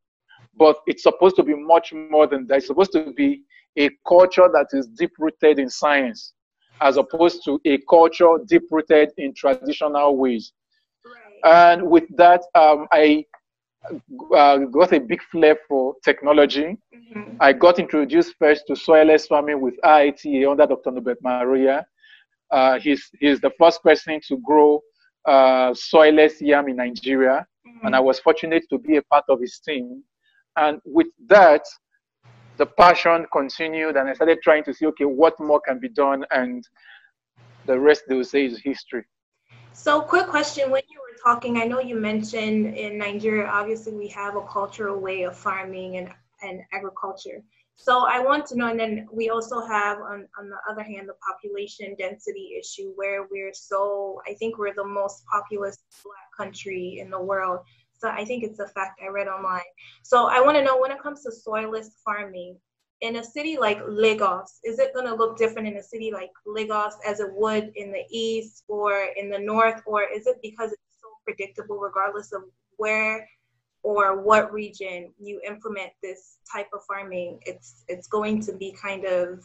But 0.57 0.76
it's 0.87 1.02
supposed 1.02 1.37
to 1.37 1.42
be 1.42 1.54
much 1.54 1.92
more 1.92 2.26
than 2.26 2.47
that. 2.49 2.59
It's 2.59 2.66
supposed 2.66 2.92
to 2.92 3.12
be 3.12 3.42
a 3.78 3.88
culture 4.07 4.49
that 4.52 4.66
is 4.73 4.87
deep 4.88 5.12
rooted 5.19 5.59
in 5.59 5.69
science, 5.71 6.35
as 6.81 6.97
opposed 6.97 7.45
to 7.45 7.61
a 7.64 7.79
culture 7.88 8.38
deep 8.47 8.62
rooted 8.71 9.11
in 9.19 9.35
traditional 9.35 10.17
ways. 10.17 10.52
Right. 11.05 11.73
And 11.73 11.91
with 11.91 12.05
that, 12.17 12.43
um, 12.55 12.87
I 12.93 13.25
uh, 14.35 14.59
got 14.59 14.93
a 14.93 15.00
big 15.00 15.23
flair 15.31 15.59
for 15.69 15.95
technology. 16.05 16.76
Mhm. 16.95 17.37
I 17.41 17.52
got 17.52 17.79
introduced 17.79 18.35
first 18.38 18.67
to 18.69 18.75
soilless 18.75 19.26
farming 19.26 19.61
with 19.61 19.76
IITA 19.83 20.50
under 20.50 20.67
Dr. 20.67 20.93
Norbert 20.93 21.23
Maroya. 21.23 21.85
Uh, 22.50 22.79
he's, 22.79 23.11
he's 23.19 23.41
the 23.41 23.50
first 23.59 23.83
person 23.83 24.21
to 24.29 24.37
grow 24.38 24.81
uh, 25.26 25.71
soilless 25.73 26.41
yam 26.41 26.69
in 26.69 26.76
Nigeria, 26.76 27.47
and 27.83 27.95
I 27.97 28.00
was 28.00 28.19
fortunate 28.21 28.64
to 28.71 28.79
be 28.79 28.97
a 28.97 29.02
part 29.02 29.25
of 29.29 29.41
his 29.41 29.59
team. 29.59 30.02
And 30.57 30.81
with 30.85 31.07
that, 31.29 31.62
the 32.59 32.66
passion 32.66 33.26
continued, 33.32 33.97
and 33.97 34.09
I 34.09 34.14
started 34.14 34.38
trying 34.42 34.64
to 34.64 34.75
see, 34.75 34.87
okay, 34.87 35.04
what 35.04 35.38
more 35.40 35.61
can 35.61 35.78
be 35.78 35.88
done, 35.88 36.25
and 36.30 36.66
the 37.66 37.78
rest 37.78 38.04
they 38.09 38.14
will 38.14 38.25
say 38.25 38.47
is 38.47 38.61
history. 38.61 39.04
So, 39.73 40.02
quick 40.02 40.26
question: 40.26 40.71
When 40.71 40.82
you 40.90 41.00
were 41.00 41.16
talking, 41.32 41.59
I 41.59 41.64
know 41.64 41.80
you 41.80 41.97
mentioned 41.97 42.76
in 42.76 42.99
Nigeria, 42.99 43.47
obviously 43.47 43.94
we 43.94 44.09
have 44.09 44.37
a 44.37 44.42
cultural 44.42 45.00
way 45.00 45.23
of 45.23 45.37
farming 45.37 45.97
and, 45.97 46.11
and 46.42 46.61
agriculture. 46.73 47.42
So, 47.75 48.04
I 48.06 48.21
want 48.21 48.44
to 48.47 48.56
know, 48.56 48.68
and 48.68 48.78
then 48.78 49.09
we 49.11 49.30
also 49.30 49.64
have, 49.66 49.99
on, 49.99 50.28
on 50.38 50.50
the 50.50 50.59
other 50.71 50.82
hand, 50.82 51.09
the 51.09 51.14
population 51.26 51.97
density 51.99 52.50
issue, 52.61 52.92
where 52.97 53.26
we're 53.30 53.54
so, 53.54 54.21
I 54.28 54.35
think 54.35 54.59
we're 54.59 54.75
the 54.75 54.85
most 54.85 55.25
populous 55.32 55.78
Black 56.04 56.28
country 56.37 56.99
in 57.00 57.09
the 57.11 57.21
world. 57.21 57.61
So, 58.02 58.09
I 58.09 58.25
think 58.25 58.42
it's 58.42 58.59
a 58.59 58.66
fact 58.66 59.00
I 59.00 59.09
read 59.09 59.28
online. 59.28 59.71
So, 60.02 60.26
I 60.26 60.40
want 60.40 60.56
to 60.56 60.64
know 60.64 60.76
when 60.76 60.90
it 60.90 61.00
comes 61.00 61.23
to 61.23 61.30
soilless 61.30 61.90
farming, 62.04 62.56
in 63.02 63.16
a 63.16 63.25
city 63.25 63.56
like 63.61 63.80
Lagos, 63.87 64.61
is 64.64 64.78
it 64.78 64.94
going 64.94 65.06
to 65.06 65.14
look 65.14 65.37
different 65.37 65.68
in 65.68 65.76
a 65.76 65.82
city 65.82 66.11
like 66.12 66.30
Lagos 66.47 66.94
as 67.06 67.21
it 67.21 67.30
would 67.32 67.73
in 67.75 67.90
the 67.90 68.04
east 68.11 68.64
or 68.68 69.09
in 69.16 69.28
the 69.28 69.38
north, 69.38 69.82
or 69.87 70.04
is 70.04 70.26
it 70.26 70.37
because 70.42 70.73
it's 70.73 71.00
so 71.00 71.09
predictable 71.25 71.78
regardless 71.78 72.32
of 72.32 72.42
where 72.76 73.28
or 73.82 74.23
what 74.23 74.52
region 74.52 75.12
you 75.21 75.40
implement 75.47 75.90
this 76.02 76.38
type 76.50 76.68
of 76.73 76.80
farming? 76.85 77.40
It's 77.44 77.85
it's 77.88 78.06
going 78.06 78.40
to 78.42 78.52
be 78.52 78.73
kind 78.73 79.04
of 79.04 79.44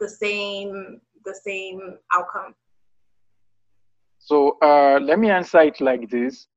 the 0.00 0.08
same 0.08 1.00
the 1.26 1.34
same 1.34 1.98
outcome. 2.12 2.54
So 4.18 4.56
uh, 4.62 4.98
let 5.02 5.18
me 5.18 5.28
answer 5.28 5.60
it 5.60 5.78
like 5.82 6.08
this. 6.08 6.48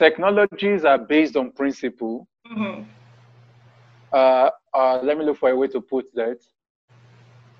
Technologies 0.00 0.84
are 0.86 0.98
based 0.98 1.36
on 1.36 1.52
principle. 1.52 2.28
hmm 2.46 2.84
Uh, 4.12 4.50
uh, 4.74 5.00
let 5.02 5.18
me 5.18 5.24
look 5.24 5.38
for 5.38 5.50
a 5.50 5.56
way 5.56 5.68
to 5.68 5.80
put 5.80 6.06
that. 6.14 6.38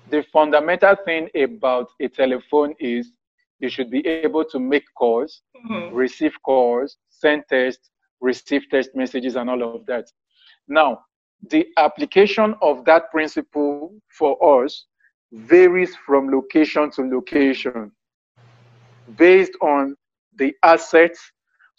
The 0.07 0.23
fundamental 0.33 0.95
thing 1.05 1.29
about 1.35 1.89
a 2.01 2.07
telephone 2.07 2.75
is 2.79 3.13
you 3.59 3.69
should 3.69 3.91
be 3.91 4.05
able 4.07 4.45
to 4.45 4.59
make 4.59 4.83
calls, 4.97 5.43
hmm 5.63 5.89
receive 5.89 6.33
calls, 6.43 6.97
send 7.09 7.43
text, 7.49 7.91
receive 8.21 8.65
text 8.69 8.91
messages, 8.95 9.35
and 9.35 9.49
all 9.49 9.63
of 9.63 9.85
that. 9.85 10.05
Now, 10.67 11.05
the 11.49 11.67
application 11.77 12.55
of 12.61 12.85
that 12.85 13.11
principle 13.11 13.95
for 14.17 14.63
us 14.65 14.85
varies 15.31 15.95
from 16.05 16.29
location 16.31 16.91
to 16.91 17.01
location 17.03 17.91
based 19.17 19.53
on 19.61 19.95
the 20.35 20.53
assets. 20.63 21.31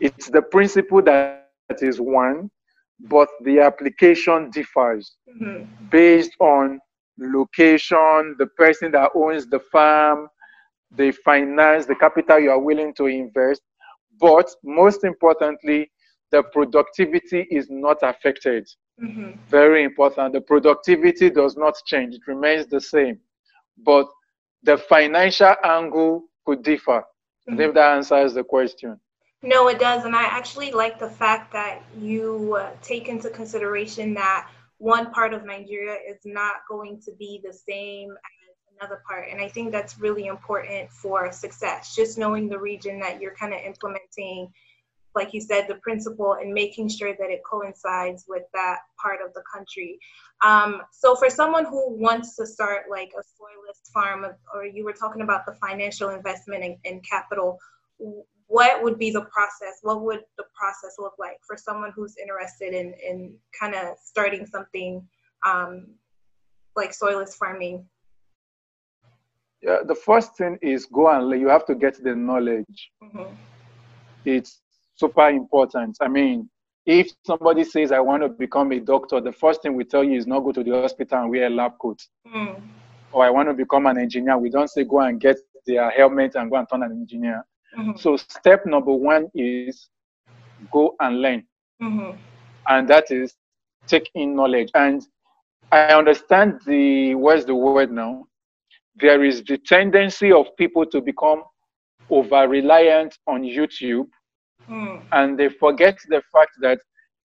It's 0.00 0.30
the 0.30 0.42
principle 0.42 1.02
that 1.02 1.36
is 1.80 2.00
one, 2.00 2.50
but 2.98 3.28
the 3.44 3.60
application 3.60 4.50
differs 4.50 5.16
hmm 5.26 5.62
based 5.90 6.32
on 6.40 6.80
location, 7.32 8.36
the 8.38 8.46
person 8.56 8.92
that 8.92 9.10
owns 9.14 9.46
the 9.46 9.60
farm, 9.60 10.28
the 10.90 11.10
finance, 11.12 11.86
the 11.86 11.94
capital 11.94 12.38
you 12.40 12.50
are 12.50 12.60
willing 12.60 12.94
to 12.94 13.06
invest. 13.06 13.62
But 14.20 14.48
most 14.64 15.04
importantly, 15.04 15.90
the 16.30 16.42
productivity 16.42 17.46
is 17.50 17.68
not 17.70 17.98
affected. 18.02 18.68
hmm 18.98 19.32
Very 19.50 19.84
important. 19.84 20.32
The 20.34 20.40
productivity 20.40 21.30
does 21.30 21.56
not 21.56 21.74
change, 21.86 22.14
it 22.14 22.26
remains 22.26 22.66
the 22.66 22.80
same. 22.80 23.20
But 23.76 24.06
the 24.62 24.76
financial 24.78 25.54
angle 25.64 26.24
could 26.46 26.62
differ. 26.62 27.04
I 27.50 27.56
think 27.56 27.74
that 27.74 27.96
answers 27.96 28.34
the 28.34 28.44
question. 28.44 29.00
No, 29.42 29.68
it 29.68 29.78
does. 29.78 30.04
And 30.04 30.14
I 30.16 30.22
actually 30.24 30.70
like 30.72 30.98
the 30.98 31.08
fact 31.08 31.52
that 31.52 31.82
you 31.98 32.56
uh, 32.60 32.70
take 32.82 33.08
into 33.08 33.30
consideration 33.30 34.14
that 34.14 34.48
one 34.82 35.12
part 35.12 35.32
of 35.32 35.44
Nigeria 35.44 35.96
is 36.08 36.18
not 36.24 36.56
going 36.68 37.00
to 37.04 37.12
be 37.16 37.40
the 37.44 37.52
same 37.52 38.10
as 38.10 38.56
another 38.76 39.00
part. 39.08 39.28
And 39.30 39.40
I 39.40 39.46
think 39.46 39.70
that's 39.70 40.00
really 40.00 40.26
important 40.26 40.90
for 40.90 41.30
success, 41.30 41.94
just 41.94 42.18
knowing 42.18 42.48
the 42.48 42.58
region 42.58 42.98
that 42.98 43.20
you're 43.20 43.36
kind 43.36 43.54
of 43.54 43.60
implementing, 43.60 44.52
like 45.14 45.32
you 45.32 45.40
said, 45.40 45.66
the 45.68 45.76
principle 45.76 46.32
and 46.32 46.52
making 46.52 46.88
sure 46.88 47.14
that 47.16 47.30
it 47.30 47.42
coincides 47.48 48.24
with 48.28 48.42
that 48.54 48.78
part 49.00 49.20
of 49.24 49.32
the 49.34 49.42
country. 49.54 50.00
Um, 50.44 50.82
so 50.90 51.14
for 51.14 51.30
someone 51.30 51.64
who 51.64 51.94
wants 51.96 52.34
to 52.34 52.44
start 52.44 52.86
like 52.90 53.12
a 53.16 53.22
soilless 53.22 53.92
farm, 53.94 54.26
or 54.52 54.64
you 54.64 54.84
were 54.84 54.94
talking 54.94 55.22
about 55.22 55.46
the 55.46 55.54
financial 55.64 56.08
investment 56.08 56.64
and, 56.64 56.76
and 56.84 57.08
capital, 57.08 57.56
what 58.52 58.82
would 58.82 58.98
be 58.98 59.10
the 59.10 59.22
process? 59.22 59.78
What 59.80 60.02
would 60.02 60.20
the 60.36 60.44
process 60.54 60.96
look 60.98 61.14
like 61.18 61.38
for 61.46 61.56
someone 61.56 61.90
who's 61.96 62.16
interested 62.18 62.74
in, 62.74 62.92
in 63.02 63.34
kind 63.58 63.74
of 63.74 63.96
starting 64.04 64.44
something 64.44 65.02
um, 65.46 65.86
like 66.76 66.90
soilless 66.90 67.32
farming? 67.34 67.86
Yeah, 69.62 69.78
the 69.86 69.94
first 69.94 70.36
thing 70.36 70.58
is 70.60 70.84
go 70.84 71.08
and 71.08 71.40
you 71.40 71.48
have 71.48 71.64
to 71.64 71.74
get 71.74 72.02
the 72.04 72.14
knowledge. 72.14 72.90
Mm-hmm. 73.02 73.32
It's 74.26 74.60
super 74.96 75.30
important. 75.30 75.96
I 76.02 76.08
mean, 76.08 76.50
if 76.84 77.10
somebody 77.24 77.64
says, 77.64 77.90
I 77.90 78.00
want 78.00 78.22
to 78.22 78.28
become 78.28 78.70
a 78.72 78.80
doctor, 78.80 79.22
the 79.22 79.32
first 79.32 79.62
thing 79.62 79.74
we 79.74 79.84
tell 79.84 80.04
you 80.04 80.18
is 80.18 80.26
not 80.26 80.40
go 80.40 80.52
to 80.52 80.62
the 80.62 80.72
hospital 80.72 81.22
and 81.22 81.30
wear 81.30 81.46
a 81.46 81.50
lab 81.50 81.78
coat. 81.80 82.02
Mm. 82.26 82.60
Or 83.12 83.24
I 83.24 83.30
want 83.30 83.48
to 83.48 83.54
become 83.54 83.86
an 83.86 83.96
engineer. 83.96 84.36
We 84.36 84.50
don't 84.50 84.68
say 84.68 84.84
go 84.84 85.00
and 85.00 85.18
get 85.18 85.38
their 85.66 85.88
helmet 85.90 86.34
and 86.34 86.50
go 86.50 86.56
and 86.56 86.68
turn 86.68 86.82
an 86.82 86.92
engineer. 86.92 87.46
Mm-hmm. 87.78 87.96
So 87.96 88.16
step 88.16 88.66
number 88.66 88.92
one 88.92 89.28
is 89.34 89.88
go 90.70 90.94
and 91.00 91.20
learn. 91.20 91.44
Mm-hmm. 91.82 92.16
And 92.68 92.88
that 92.88 93.10
is 93.10 93.34
take 93.86 94.10
in 94.14 94.36
knowledge. 94.36 94.70
And 94.74 95.02
I 95.70 95.88
understand 95.88 96.60
the 96.66 97.14
what's 97.14 97.44
the 97.44 97.54
word 97.54 97.90
now? 97.90 98.26
There 98.96 99.24
is 99.24 99.42
the 99.42 99.58
tendency 99.58 100.30
of 100.30 100.54
people 100.56 100.84
to 100.86 101.00
become 101.00 101.42
over 102.10 102.46
reliant 102.46 103.16
on 103.26 103.42
YouTube. 103.42 104.06
Mm. 104.68 105.02
And 105.12 105.38
they 105.38 105.48
forget 105.48 105.98
the 106.08 106.22
fact 106.32 106.52
that 106.60 106.78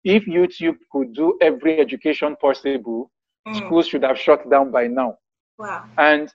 if 0.05 0.27
YouTube 0.27 0.77
could 0.93 1.15
do 1.15 1.39
every 1.41 1.81
education 1.81 2.37
possible, 2.37 3.11
mm. 3.49 3.57
schools 3.57 3.89
should 3.89 4.03
have 4.03 4.19
shut 4.19 4.49
down 4.51 4.71
by 4.71 4.87
now. 4.87 5.17
Wow. 5.59 5.87
And 5.97 6.33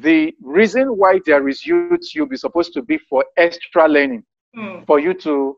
the 0.00 0.34
reason 0.42 0.96
why 0.96 1.20
there 1.26 1.48
is 1.48 1.64
YouTube 1.64 2.32
is 2.32 2.40
supposed 2.40 2.72
to 2.74 2.82
be 2.82 2.98
for 2.98 3.24
extra 3.36 3.88
learning, 3.88 4.24
mm. 4.56 4.86
for 4.86 4.98
you 4.98 5.14
to 5.14 5.56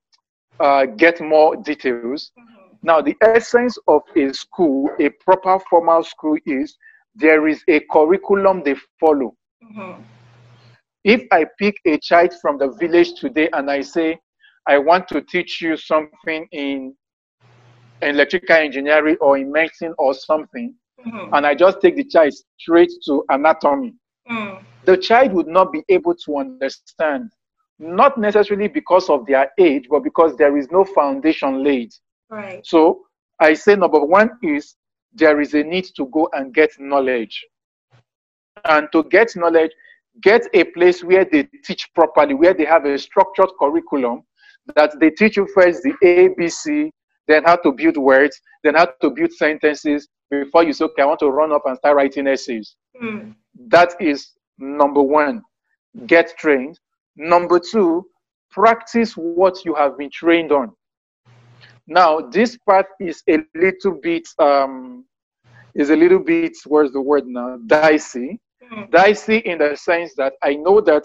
uh, 0.60 0.86
get 0.86 1.20
more 1.20 1.56
details. 1.56 2.32
Mm-hmm. 2.38 2.76
Now, 2.82 3.00
the 3.00 3.16
essence 3.22 3.78
of 3.88 4.02
a 4.16 4.32
school, 4.32 4.90
a 5.00 5.08
proper 5.08 5.58
formal 5.70 6.02
school, 6.02 6.36
is 6.46 6.76
there 7.14 7.48
is 7.48 7.62
a 7.68 7.80
curriculum 7.90 8.62
they 8.64 8.76
follow. 9.00 9.34
Mm-hmm. 9.62 10.02
If 11.04 11.26
I 11.30 11.46
pick 11.58 11.76
a 11.86 11.98
child 11.98 12.34
from 12.40 12.58
the 12.58 12.72
village 12.80 13.14
today 13.14 13.48
and 13.52 13.70
I 13.70 13.82
say, 13.82 14.18
I 14.66 14.78
want 14.78 15.08
to 15.08 15.20
teach 15.20 15.60
you 15.60 15.76
something 15.76 16.46
in 16.52 16.94
electrical 18.00 18.56
engineering 18.56 19.16
or 19.20 19.36
in 19.36 19.52
medicine 19.52 19.94
or 19.98 20.14
something, 20.14 20.74
mm-hmm. 21.06 21.34
and 21.34 21.46
I 21.46 21.54
just 21.54 21.80
take 21.80 21.96
the 21.96 22.04
child 22.04 22.32
straight 22.58 22.90
to 23.06 23.24
anatomy, 23.28 23.94
Mm. 24.30 24.62
The 24.84 24.96
child 24.96 25.32
would 25.32 25.46
not 25.46 25.72
be 25.72 25.82
able 25.88 26.14
to 26.14 26.38
understand, 26.38 27.30
not 27.78 28.18
necessarily 28.18 28.68
because 28.68 29.08
of 29.08 29.26
their 29.26 29.50
age, 29.58 29.86
but 29.90 30.04
because 30.04 30.36
there 30.36 30.56
is 30.56 30.70
no 30.70 30.84
foundation 30.84 31.62
laid. 31.64 31.92
Right. 32.30 32.64
So 32.66 33.02
I 33.40 33.54
say 33.54 33.76
number 33.76 34.00
one 34.00 34.30
is 34.42 34.76
there 35.12 35.40
is 35.40 35.54
a 35.54 35.62
need 35.62 35.86
to 35.96 36.06
go 36.06 36.28
and 36.32 36.52
get 36.52 36.70
knowledge. 36.78 37.44
And 38.64 38.88
to 38.92 39.04
get 39.04 39.34
knowledge, 39.36 39.72
get 40.22 40.46
a 40.54 40.64
place 40.64 41.02
where 41.02 41.24
they 41.24 41.48
teach 41.64 41.88
properly, 41.94 42.34
where 42.34 42.54
they 42.54 42.64
have 42.64 42.84
a 42.84 42.98
structured 42.98 43.50
curriculum 43.58 44.22
that 44.76 44.98
they 45.00 45.10
teach 45.10 45.36
you 45.36 45.46
first 45.54 45.82
the 45.82 45.94
ABC, 46.02 46.90
then 47.26 47.44
how 47.44 47.56
to 47.56 47.72
build 47.72 47.96
words, 47.96 48.40
then 48.62 48.74
how 48.74 48.86
to 49.00 49.10
build 49.10 49.32
sentences 49.32 50.08
before 50.30 50.64
you 50.64 50.72
say, 50.72 50.84
okay, 50.86 51.02
I 51.02 51.06
want 51.06 51.20
to 51.20 51.30
run 51.30 51.52
up 51.52 51.62
and 51.66 51.76
start 51.76 51.96
writing 51.96 52.26
essays. 52.26 52.76
Mm. 53.00 53.34
That 53.68 53.94
is 54.00 54.30
number 54.58 55.02
one, 55.02 55.42
get 56.06 56.36
trained. 56.38 56.78
Number 57.16 57.60
two, 57.60 58.06
practice 58.50 59.12
what 59.14 59.64
you 59.64 59.74
have 59.74 59.98
been 59.98 60.10
trained 60.10 60.52
on. 60.52 60.72
Now, 61.86 62.20
this 62.20 62.56
part 62.56 62.86
is 63.00 63.22
a 63.28 63.38
little 63.54 63.98
bit, 64.02 64.26
um, 64.38 65.04
is 65.74 65.90
a 65.90 65.96
little 65.96 66.18
bit, 66.18 66.52
where's 66.66 66.92
the 66.92 67.00
word 67.00 67.26
now, 67.26 67.58
dicey. 67.66 68.40
Mm-hmm. 68.62 68.90
Dicey 68.90 69.38
in 69.38 69.58
the 69.58 69.76
sense 69.76 70.14
that 70.16 70.32
I 70.42 70.54
know 70.54 70.80
that 70.80 71.04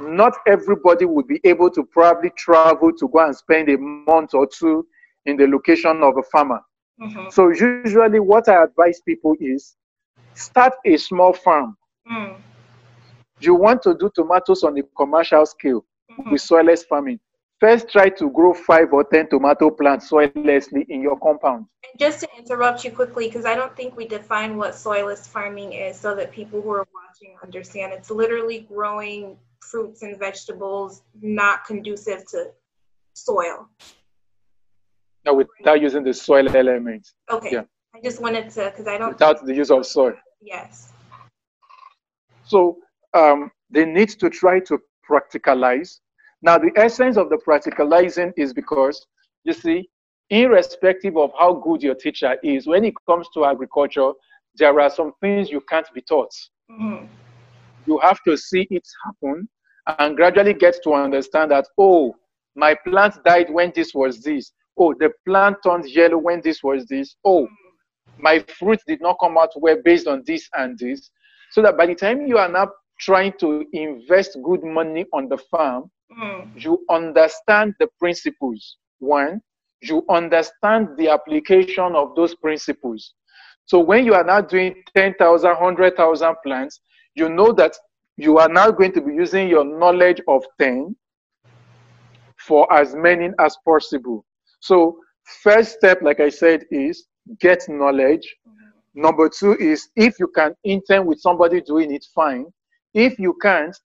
not 0.00 0.34
everybody 0.46 1.04
would 1.04 1.26
be 1.26 1.40
able 1.44 1.70
to 1.70 1.84
probably 1.84 2.30
travel 2.36 2.92
to 2.92 3.08
go 3.08 3.24
and 3.24 3.34
spend 3.34 3.68
a 3.68 3.78
month 3.78 4.34
or 4.34 4.46
two 4.46 4.86
in 5.24 5.36
the 5.36 5.46
location 5.46 6.02
of 6.02 6.16
a 6.18 6.22
farmer. 6.24 6.60
Mm-hmm. 7.00 7.30
So 7.30 7.48
usually 7.48 8.20
what 8.20 8.48
I 8.48 8.64
advise 8.64 9.00
people 9.00 9.34
is 9.40 9.76
start 10.34 10.74
a 10.84 10.96
small 10.96 11.32
farm. 11.32 11.76
Mm. 12.10 12.36
You 13.40 13.54
want 13.54 13.82
to 13.82 13.94
do 13.94 14.10
tomatoes 14.14 14.62
on 14.64 14.78
a 14.78 14.82
commercial 14.96 15.44
scale 15.44 15.84
mm-hmm. 16.10 16.30
with 16.30 16.40
soilless 16.40 16.84
farming. 16.84 17.20
First, 17.58 17.88
try 17.88 18.10
to 18.10 18.30
grow 18.30 18.52
five 18.52 18.92
or 18.92 19.04
ten 19.04 19.28
tomato 19.30 19.70
plants 19.70 20.10
soillessly 20.10 20.84
in 20.90 21.00
your 21.00 21.18
compound. 21.18 21.66
And 21.90 21.98
just 21.98 22.20
to 22.20 22.28
interrupt 22.36 22.84
you 22.84 22.90
quickly, 22.90 23.28
because 23.28 23.46
I 23.46 23.54
don't 23.54 23.74
think 23.74 23.96
we 23.96 24.06
define 24.06 24.58
what 24.58 24.72
soilless 24.72 25.26
farming 25.26 25.72
is 25.72 25.98
so 25.98 26.14
that 26.16 26.32
people 26.32 26.60
who 26.60 26.70
are 26.70 26.86
watching 26.94 27.34
understand. 27.42 27.94
It's 27.94 28.10
literally 28.10 28.60
growing 28.60 29.38
fruits 29.60 30.02
and 30.02 30.18
vegetables 30.18 31.02
not 31.22 31.64
conducive 31.64 32.26
to 32.26 32.50
soil. 33.14 33.68
No, 35.26 35.34
without 35.34 35.80
using 35.80 36.04
the 36.04 36.14
soil 36.14 36.48
element. 36.56 37.08
Okay. 37.30 37.50
Yeah. 37.52 37.62
I 37.94 38.00
just 38.00 38.22
wanted 38.22 38.48
to, 38.50 38.70
because 38.70 38.86
I 38.86 38.96
don't. 38.96 39.08
Without 39.08 39.44
the 39.44 39.54
use 39.54 39.70
of 39.70 39.84
soil. 39.84 40.14
Yes. 40.40 40.92
So 42.44 42.78
um, 43.12 43.50
they 43.68 43.84
need 43.84 44.10
to 44.10 44.30
try 44.30 44.60
to 44.60 44.78
practicalize. 45.08 45.98
Now, 46.42 46.58
the 46.58 46.70
essence 46.76 47.16
of 47.16 47.28
the 47.28 47.38
practicalizing 47.38 48.32
is 48.36 48.52
because, 48.52 49.04
you 49.42 49.52
see, 49.52 49.88
irrespective 50.30 51.16
of 51.16 51.32
how 51.38 51.54
good 51.54 51.82
your 51.82 51.94
teacher 51.94 52.36
is, 52.44 52.66
when 52.66 52.84
it 52.84 52.94
comes 53.08 53.26
to 53.34 53.44
agriculture, 53.46 54.12
there 54.54 54.78
are 54.80 54.90
some 54.90 55.12
things 55.20 55.50
you 55.50 55.60
can't 55.68 55.92
be 55.92 56.02
taught. 56.02 56.32
Mm-hmm. 56.70 57.06
You 57.86 57.98
have 57.98 58.22
to 58.24 58.36
see 58.36 58.66
it 58.70 58.86
happen 59.04 59.48
and 59.98 60.16
gradually 60.16 60.54
get 60.54 60.76
to 60.84 60.94
understand 60.94 61.50
that, 61.50 61.66
oh, 61.78 62.14
my 62.54 62.74
plant 62.74 63.22
died 63.24 63.50
when 63.50 63.72
this 63.74 63.92
was 63.94 64.22
this. 64.22 64.52
Oh, 64.78 64.94
the 64.94 65.10
plant 65.26 65.56
turned 65.62 65.88
yellow 65.88 66.18
when 66.18 66.40
this 66.42 66.62
was 66.62 66.86
this. 66.86 67.16
Oh, 67.24 67.48
my 68.18 68.38
fruit 68.58 68.80
did 68.86 69.00
not 69.00 69.18
come 69.20 69.38
out 69.38 69.50
well 69.56 69.76
based 69.84 70.06
on 70.06 70.22
this 70.26 70.48
and 70.54 70.78
this. 70.78 71.10
So 71.50 71.62
that 71.62 71.76
by 71.76 71.86
the 71.86 71.94
time 71.94 72.26
you 72.26 72.38
are 72.38 72.48
now 72.48 72.70
trying 73.00 73.32
to 73.40 73.64
invest 73.72 74.38
good 74.42 74.62
money 74.64 75.04
on 75.12 75.28
the 75.28 75.38
farm, 75.50 75.90
mm. 76.18 76.48
you 76.56 76.84
understand 76.90 77.74
the 77.78 77.88
principles. 77.98 78.78
One, 78.98 79.40
you 79.82 80.04
understand 80.10 80.88
the 80.96 81.08
application 81.10 81.94
of 81.94 82.14
those 82.16 82.34
principles. 82.34 83.14
So 83.66 83.80
when 83.80 84.04
you 84.04 84.14
are 84.14 84.24
now 84.24 84.40
doing 84.40 84.82
10,000, 84.96 85.48
100,000 85.48 86.36
plants, 86.44 86.80
you 87.14 87.28
know 87.28 87.52
that 87.52 87.76
you 88.16 88.38
are 88.38 88.48
now 88.48 88.70
going 88.70 88.92
to 88.92 89.00
be 89.00 89.12
using 89.14 89.48
your 89.48 89.64
knowledge 89.64 90.20
of 90.28 90.44
10 90.60 90.94
for 92.38 92.70
as 92.72 92.94
many 92.94 93.30
as 93.40 93.56
possible. 93.64 94.24
So 94.60 94.98
first 95.42 95.76
step, 95.76 96.02
like 96.02 96.20
I 96.20 96.28
said, 96.28 96.64
is 96.70 97.06
get 97.40 97.68
knowledge. 97.68 98.26
Number 98.94 99.28
two 99.28 99.56
is 99.58 99.88
if 99.96 100.18
you 100.18 100.28
can 100.28 100.54
intern 100.64 101.06
with 101.06 101.20
somebody 101.20 101.60
doing 101.60 101.92
it, 101.92 102.06
fine. 102.14 102.46
If 102.94 103.18
you 103.18 103.36
can't, 103.42 103.76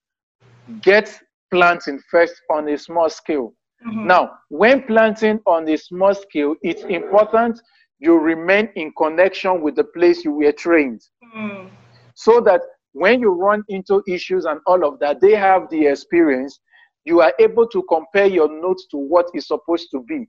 get 0.82 1.20
planting 1.52 2.00
first 2.10 2.36
on 2.50 2.70
a 2.70 2.78
small 2.78 3.10
scale. 3.10 3.54
Mm-hmm. 3.86 4.08
Now, 4.08 4.32
when 4.50 4.84
planting 4.84 5.40
on 5.46 5.68
a 5.68 5.78
small 5.78 6.14
scale, 6.14 6.56
it's 6.62 6.84
important 6.84 7.60
you 8.00 8.18
remain 8.18 8.70
in 8.76 8.92
connection 8.98 9.62
with 9.62 9.76
the 9.76 9.84
place 9.84 10.24
you 10.24 10.32
were 10.32 10.52
trained. 10.52 11.02
Mm-hmm. 11.36 11.68
So 12.16 12.40
that 12.42 12.62
when 12.94 13.20
you 13.20 13.32
run 13.32 13.64
into 13.70 14.04
issues 14.08 14.46
and 14.46 14.60
all 14.66 14.86
of 14.86 15.00
that, 15.00 15.22
they 15.22 15.36
have 15.36 15.70
the 15.70 15.88
experience. 15.88 16.60
You 17.06 17.22
are 17.22 17.34
able 17.40 17.68
to 17.68 17.84
compare 17.90 18.28
your 18.28 18.50
notes 18.62 18.88
to 18.92 18.98
what 18.98 19.28
is 19.34 19.48
supposed 19.48 19.90
to 19.92 20.04
be. 20.08 20.28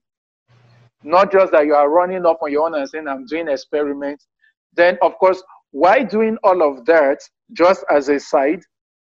Not 1.04 1.32
just 1.32 1.52
that 1.52 1.66
you 1.66 1.74
are 1.74 1.90
running 1.90 2.24
up 2.26 2.38
on 2.42 2.52
your 2.52 2.66
own 2.66 2.74
and 2.74 2.88
saying, 2.88 3.08
I'm 3.08 3.26
doing 3.26 3.48
experiments. 3.48 4.26
Then, 4.74 4.98
of 5.02 5.18
course, 5.18 5.42
why 5.70 6.02
doing 6.02 6.36
all 6.44 6.62
of 6.62 6.84
that, 6.86 7.18
just 7.52 7.84
as 7.90 8.08
a 8.08 8.20
side, 8.20 8.60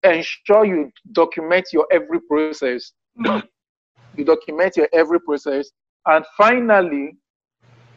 ensure 0.04 0.66
you 0.66 0.92
document 1.12 1.68
your 1.74 1.88
every 1.92 2.20
process. 2.22 2.94
you 4.16 4.26
document 4.26 4.78
your 4.78 4.90
every 4.94 5.20
process, 5.20 5.70
and 6.06 6.26
finally, 6.38 7.18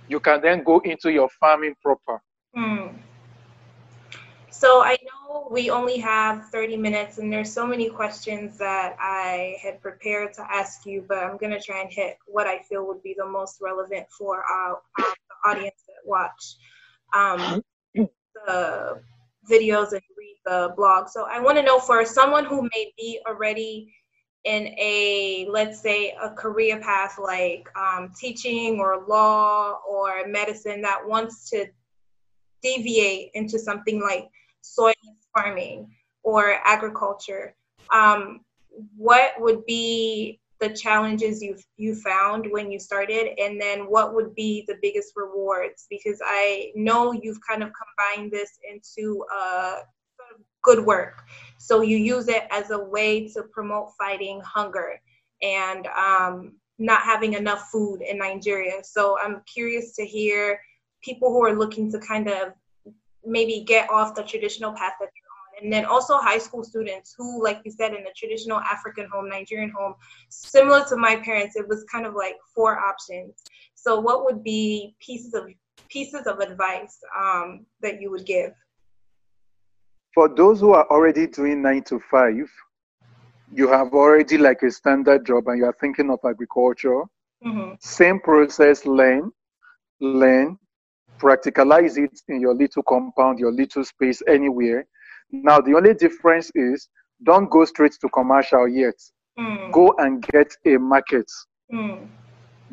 you 0.09 0.21
can 0.21 0.41
then 0.43 0.63
go 0.63 0.81
into 0.81 1.11
your 1.11 1.29
farming 1.41 1.75
proper. 1.83 2.21
Hmm. 2.55 2.89
So 4.51 4.83
I 4.83 4.97
know 5.03 5.24
we 5.51 5.71
only 5.71 5.99
have 5.99 6.49
30 6.51 6.77
minutes 6.77 7.19
and 7.19 7.33
there's 7.33 7.53
so 7.53 7.67
many 7.67 7.89
questions 7.89 8.57
that 8.59 8.97
I 9.01 9.57
had 9.63 9.81
prepared 9.81 10.33
to 10.35 10.43
ask 10.43 10.87
you, 10.87 11.05
but 11.09 11.19
I'm 11.19 11.37
going 11.37 11.53
to 11.53 11.61
try 11.61 11.81
and 11.81 11.91
hit 11.93 12.19
what 12.27 12.47
I 12.47 12.59
feel 12.61 12.87
would 12.87 13.03
be 13.03 13.15
the 13.17 13.27
most 13.27 13.59
relevant 13.61 14.07
for 14.17 14.43
our, 14.45 14.81
our 14.99 15.15
audience 15.53 15.83
that 15.89 15.97
watch 16.05 16.57
um, 17.15 17.63
the 17.95 19.01
videos 19.51 19.93
and 19.93 20.03
read 20.17 20.37
the 20.45 20.73
blog. 20.77 21.09
So 21.09 21.27
I 21.31 21.41
want 21.41 21.59
to 21.59 21.63
know 21.63 21.79
for 21.79 22.05
someone 22.05 22.45
who 22.45 22.63
may 22.63 22.93
be 22.97 23.21
already 23.27 23.93
in 24.45 24.67
a 24.79 25.47
let's 25.51 25.81
say 25.81 26.15
a 26.23 26.29
career 26.29 26.79
path 26.79 27.19
like 27.19 27.67
um, 27.79 28.13
teaching 28.19 28.79
or 28.79 29.05
law 29.09 29.81
or 29.89 30.27
medicine 30.27 30.83
that 30.83 31.01
wants 31.07 31.49
to 31.49 31.67
deviate 32.63 33.31
into 33.33 33.59
something 33.59 34.03
like 34.03 34.29
soil 34.61 34.93
farming 35.35 35.91
or 36.23 36.57
agriculture 36.65 37.55
um, 37.93 38.41
what 38.97 39.33
would 39.39 39.65
be 39.67 40.41
the 40.61 40.71
challenges 40.71 41.43
you 41.43 41.57
you 41.77 41.95
found 41.95 42.47
when 42.51 42.71
you 42.71 42.79
started? 42.79 43.39
And 43.39 43.61
then 43.61 43.81
what 43.81 44.15
would 44.15 44.35
be 44.35 44.65
the 44.67 44.77
biggest 44.81 45.13
rewards? 45.17 45.87
Because 45.91 46.21
i 46.25 46.73
know 46.75 47.13
you've 47.13 47.41
kind 47.47 47.63
of 47.63 47.71
combined 47.73 48.33
this 48.33 48.59
into 48.71 49.25
uh, 49.35 49.81
good 50.63 50.85
work. 50.85 51.23
So 51.59 51.83
you 51.83 51.97
use 51.97 52.29
it 52.29 52.45
as 52.51 52.71
a 52.71 52.79
way 52.79 53.29
to 53.29 53.43
promote 53.43 53.91
fighting 53.99 54.41
hunger 54.45 55.01
and 55.43 55.87
um, 55.89 56.55
not 56.79 57.03
having 57.03 57.35
enough 57.35 57.69
food 57.71 58.01
in 58.01 58.19
nigeria. 58.19 58.83
So 58.83 59.19
i'm 59.23 59.43
curious 59.53 59.95
to 59.97 60.05
hear 60.05 60.61
people 61.03 61.29
who 61.31 61.45
are 61.45 61.55
looking 61.55 61.93
to 61.93 61.99
kind 61.99 62.29
of 62.29 62.55
maybe 63.25 63.65
get 63.67 63.91
off 63.91 64.15
the 64.15 64.23
traditional 64.23 64.73
path 64.73 64.95
that 65.01 65.09
and 65.65 65.73
then 65.73 65.87
also 65.87 66.19
high 66.19 66.37
school 66.37 66.63
students 66.63 67.15
who, 67.17 67.43
like 67.43 67.63
you 67.65 67.71
said, 67.71 67.95
in 67.95 68.05
the 68.05 68.13
traditional 68.15 68.61
African 68.61 69.09
home, 69.11 69.31
Nigerian 69.31 69.71
home, 69.71 69.95
similar 70.29 70.85
to 70.91 70.97
my 70.97 71.17
parents, 71.17 71.57
it 71.57 71.67
was 71.67 71.85
kind 71.91 72.05
of 72.05 72.15
like 72.15 72.37
four 72.55 72.79
options. 72.79 73.43
So, 73.75 73.99
what 73.99 74.27
would 74.27 74.45
be 74.45 74.95
pieces 75.01 75.33
of 75.33 75.49
pieces 75.89 76.27
of 76.27 76.41
advice 76.41 76.99
um, 77.19 77.65
that 77.81 77.99
you 77.99 78.11
would 78.11 78.27
give? 78.27 78.53
For 80.13 80.29
those 80.29 80.61
who 80.61 80.75
are 80.75 80.87
already 80.91 81.27
doing 81.27 81.63
nine 81.63 81.83
to 81.85 81.99
five, 82.11 82.51
you 83.51 83.67
have 83.69 83.95
already 83.95 84.37
like 84.37 84.63
a 84.63 84.71
standard 84.71 85.25
job 85.25 85.49
and 85.49 85.59
you 85.59 85.65
are 85.65 85.77
thinking 85.81 86.11
of 86.11 86.19
agriculture. 86.29 87.05
Mm-hmm. 87.43 87.77
Same 87.81 88.21
process, 88.21 88.85
learn, 88.85 89.33
learn, 89.99 90.59
practicalize 91.19 91.97
it 91.97 92.21
in 92.29 92.43
your 92.43 92.55
little 92.55 92.83
compound, 92.83 93.39
your 93.39 93.51
little 93.51 93.85
space, 93.85 94.23
anywhere 94.29 94.87
now, 95.43 95.61
the 95.61 95.75
only 95.75 95.95
difference 95.95 96.51
is 96.55 96.89
don't 97.23 97.51
go 97.51 97.65
straight 97.65 97.97
to 98.01 98.09
commercial 98.09 98.69
yet. 98.69 98.95
Mm. 99.39 99.73
Go 99.73 99.95
and 99.99 100.23
get 100.23 100.53
a 100.67 100.77
market. 100.77 101.27
Mm. 101.73 102.07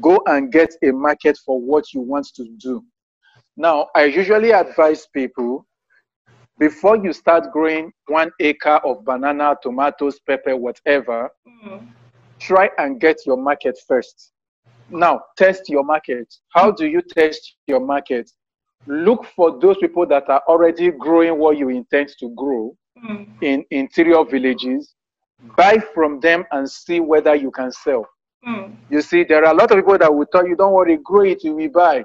Go 0.01 0.21
and 0.27 0.51
get 0.51 0.69
a 0.83 0.91
market 0.91 1.37
for 1.45 1.59
what 1.59 1.93
you 1.93 2.01
want 2.01 2.27
to 2.35 2.45
do. 2.57 2.83
Now, 3.57 3.87
I 3.95 4.05
usually 4.05 4.51
advise 4.51 5.07
people 5.13 5.65
before 6.59 6.97
you 6.97 7.11
start 7.13 7.51
growing 7.51 7.91
one 8.07 8.31
acre 8.39 8.79
of 8.85 9.03
banana, 9.03 9.55
tomatoes, 9.63 10.19
pepper, 10.27 10.55
whatever, 10.55 11.29
mm. 11.47 11.87
try 12.39 12.69
and 12.77 12.99
get 12.99 13.17
your 13.25 13.37
market 13.37 13.77
first. 13.87 14.31
Now, 14.89 15.21
test 15.37 15.69
your 15.69 15.83
market. 15.83 16.33
How 16.49 16.71
do 16.71 16.85
you 16.85 17.01
test 17.01 17.55
your 17.65 17.79
market? 17.79 18.29
Look 18.87 19.25
for 19.35 19.59
those 19.59 19.77
people 19.77 20.05
that 20.07 20.29
are 20.29 20.41
already 20.47 20.91
growing 20.91 21.37
what 21.37 21.57
you 21.57 21.69
intend 21.69 22.09
to 22.19 22.33
grow 22.35 22.75
mm. 23.03 23.27
in 23.41 23.63
interior 23.71 24.23
villages 24.23 24.95
buy 25.55 25.77
from 25.93 26.19
them 26.19 26.43
and 26.51 26.69
see 26.69 26.99
whether 26.99 27.35
you 27.35 27.51
can 27.51 27.71
sell 27.71 28.05
mm. 28.47 28.73
you 28.89 29.01
see 29.01 29.23
there 29.23 29.43
are 29.45 29.51
a 29.51 29.55
lot 29.55 29.71
of 29.71 29.77
people 29.77 29.97
that 29.97 30.13
will 30.13 30.25
tell 30.25 30.47
you 30.47 30.55
don't 30.55 30.73
worry 30.73 30.97
grow 31.03 31.21
it 31.21 31.43
you 31.43 31.55
will 31.55 31.69
buy 31.69 32.03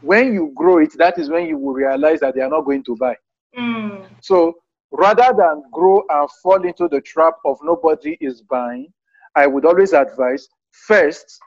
when 0.00 0.32
you 0.32 0.52
grow 0.54 0.78
it 0.78 0.90
that 0.96 1.18
is 1.18 1.28
when 1.28 1.46
you 1.46 1.58
will 1.58 1.74
realize 1.74 2.20
that 2.20 2.34
they 2.34 2.40
are 2.40 2.50
not 2.50 2.62
going 2.62 2.82
to 2.82 2.96
buy 2.96 3.14
mm. 3.56 4.04
so 4.22 4.54
rather 4.92 5.34
than 5.36 5.62
grow 5.72 6.02
and 6.08 6.28
fall 6.42 6.62
into 6.64 6.88
the 6.88 7.00
trap 7.02 7.34
of 7.44 7.58
nobody 7.62 8.16
is 8.20 8.42
buying 8.42 8.88
i 9.36 9.46
would 9.46 9.64
always 9.64 9.92
advise 9.92 10.48
first 10.70 11.40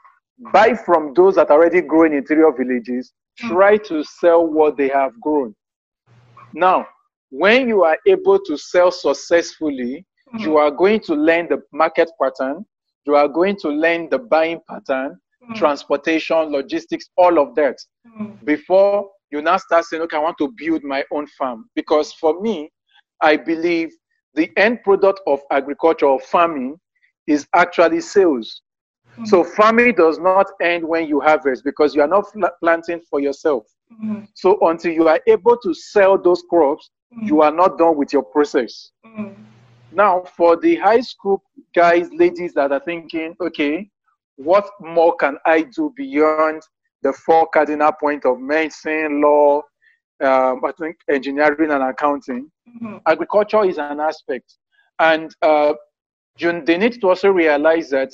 buy 0.52 0.74
from 0.74 1.14
those 1.14 1.36
that 1.36 1.50
are 1.50 1.58
already 1.58 1.80
growing 1.80 2.12
interior 2.12 2.52
villages. 2.52 3.12
Try 3.38 3.76
to 3.76 4.04
sell 4.04 4.46
what 4.46 4.76
they 4.76 4.88
have 4.88 5.18
grown. 5.20 5.54
Now, 6.52 6.86
when 7.30 7.68
you 7.68 7.82
are 7.82 7.98
able 8.06 8.38
to 8.38 8.56
sell 8.56 8.90
successfully, 8.90 10.04
mm-hmm. 10.28 10.38
you 10.38 10.56
are 10.56 10.70
going 10.70 11.00
to 11.00 11.14
learn 11.14 11.48
the 11.48 11.62
market 11.72 12.10
pattern, 12.22 12.64
you 13.06 13.16
are 13.16 13.28
going 13.28 13.56
to 13.56 13.68
learn 13.68 14.08
the 14.08 14.18
buying 14.18 14.60
pattern, 14.68 15.18
mm-hmm. 15.42 15.54
transportation, 15.54 16.52
logistics, 16.52 17.08
all 17.16 17.38
of 17.38 17.54
that 17.56 17.76
mm-hmm. 18.06 18.44
before 18.44 19.08
you 19.30 19.42
now 19.42 19.56
start 19.56 19.84
saying, 19.84 20.02
okay, 20.02 20.16
I 20.16 20.20
want 20.20 20.38
to 20.38 20.52
build 20.56 20.84
my 20.84 21.04
own 21.10 21.26
farm. 21.26 21.68
Because 21.74 22.12
for 22.12 22.40
me, 22.40 22.70
I 23.20 23.36
believe 23.36 23.90
the 24.34 24.50
end 24.56 24.82
product 24.84 25.20
of 25.26 25.40
agriculture 25.50 26.06
or 26.06 26.20
farming 26.20 26.76
is 27.26 27.46
actually 27.54 28.00
sales. 28.00 28.62
Mm-hmm. 29.14 29.24
So 29.26 29.44
farming 29.44 29.94
does 29.94 30.18
not 30.18 30.46
end 30.60 30.86
when 30.86 31.06
you 31.06 31.20
harvest 31.20 31.64
because 31.64 31.94
you 31.94 32.02
are 32.02 32.08
not 32.08 32.26
planting 32.60 33.00
for 33.08 33.20
yourself. 33.20 33.64
Mm-hmm. 33.92 34.24
So 34.34 34.58
until 34.62 34.92
you 34.92 35.08
are 35.08 35.20
able 35.26 35.56
to 35.58 35.72
sell 35.72 36.20
those 36.20 36.42
crops, 36.50 36.90
mm-hmm. 37.14 37.26
you 37.26 37.42
are 37.42 37.52
not 37.52 37.78
done 37.78 37.96
with 37.96 38.12
your 38.12 38.24
process. 38.24 38.90
Mm-hmm. 39.06 39.42
Now, 39.92 40.24
for 40.36 40.56
the 40.56 40.74
high 40.76 41.00
school 41.00 41.42
guys, 41.74 42.08
ladies 42.12 42.52
that 42.54 42.72
are 42.72 42.80
thinking, 42.80 43.36
okay, 43.40 43.88
what 44.36 44.68
more 44.80 45.14
can 45.16 45.36
I 45.46 45.62
do 45.62 45.92
beyond 45.96 46.62
the 47.02 47.12
four 47.12 47.46
cardinal 47.54 47.92
points 47.92 48.26
of 48.26 48.40
medicine, 48.40 49.20
law, 49.22 49.62
um, 50.20 50.64
I 50.64 50.72
think 50.78 50.96
engineering 51.08 51.70
and 51.70 51.84
accounting? 51.84 52.50
Mm-hmm. 52.68 52.96
Agriculture 53.06 53.64
is 53.64 53.78
an 53.78 54.00
aspect, 54.00 54.56
and 54.98 55.32
uh, 55.42 55.74
you, 56.38 56.62
they 56.64 56.78
need 56.78 57.00
to 57.00 57.08
also 57.08 57.28
realize 57.28 57.90
that 57.90 58.12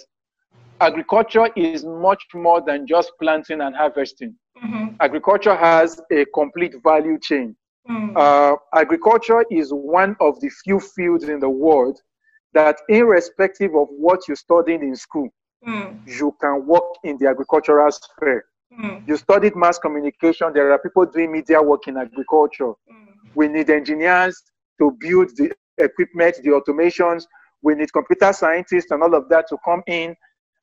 agriculture 0.80 1.48
is 1.56 1.84
much 1.84 2.24
more 2.34 2.60
than 2.60 2.86
just 2.86 3.12
planting 3.20 3.60
and 3.60 3.74
harvesting. 3.74 4.34
Mm-hmm. 4.62 4.96
Agriculture 5.00 5.54
has 5.54 6.00
a 6.12 6.24
complete 6.34 6.74
value 6.82 7.18
chain. 7.20 7.56
Mm. 7.88 8.16
Uh, 8.16 8.56
agriculture 8.74 9.44
is 9.50 9.70
one 9.70 10.14
of 10.20 10.40
the 10.40 10.50
few 10.64 10.78
fields 10.80 11.24
in 11.24 11.40
the 11.40 11.48
world 11.48 11.98
that, 12.52 12.76
irrespective 12.88 13.74
of 13.74 13.88
what 13.90 14.20
you 14.28 14.36
studied 14.36 14.82
in 14.82 14.94
school, 14.94 15.28
mm. 15.66 15.98
you 16.06 16.36
can 16.40 16.66
work 16.66 16.84
in 17.04 17.16
the 17.18 17.28
agricultural 17.28 17.90
sphere. 17.90 18.44
Mm. 18.78 19.08
You 19.08 19.16
studied 19.16 19.56
mass 19.56 19.78
communication, 19.78 20.52
there 20.52 20.70
are 20.72 20.78
people 20.78 21.06
doing 21.06 21.32
media 21.32 21.60
work 21.60 21.88
in 21.88 21.96
agriculture. 21.96 22.72
Mm. 22.90 23.06
We 23.34 23.48
need 23.48 23.70
engineers 23.70 24.42
to 24.78 24.96
build 25.00 25.30
the 25.36 25.52
equipment, 25.78 26.36
the 26.42 26.50
automations. 26.50 27.24
We 27.62 27.74
need 27.74 27.92
computer 27.92 28.32
scientists 28.32 28.90
and 28.90 29.02
all 29.02 29.14
of 29.14 29.28
that 29.28 29.48
to 29.48 29.56
come 29.64 29.82
in 29.86 30.14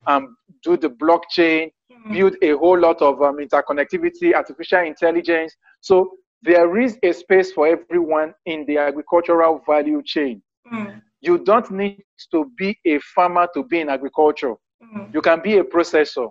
um, 0.05 0.37
do 0.63 0.77
the 0.77 0.89
blockchain, 0.89 1.71
mm-hmm. 1.91 2.13
build 2.13 2.35
a 2.41 2.51
whole 2.51 2.79
lot 2.79 3.01
of 3.01 3.21
um, 3.21 3.37
interconnectivity, 3.37 4.33
artificial 4.33 4.79
intelligence. 4.79 5.55
So 5.81 6.11
there 6.41 6.77
is 6.79 6.97
a 7.03 7.11
space 7.11 7.51
for 7.51 7.67
everyone 7.67 8.33
in 8.45 8.65
the 8.65 8.77
agricultural 8.77 9.61
value 9.67 10.01
chain. 10.05 10.41
Mm-hmm. 10.71 10.99
You 11.21 11.39
don't 11.39 11.69
need 11.71 12.03
to 12.31 12.51
be 12.57 12.77
a 12.85 12.99
farmer 13.15 13.47
to 13.55 13.63
be 13.63 13.79
in 13.79 13.89
agriculture. 13.89 14.55
Mm-hmm. 14.83 15.11
You 15.13 15.21
can 15.21 15.41
be 15.41 15.57
a 15.57 15.63
processor. 15.63 16.29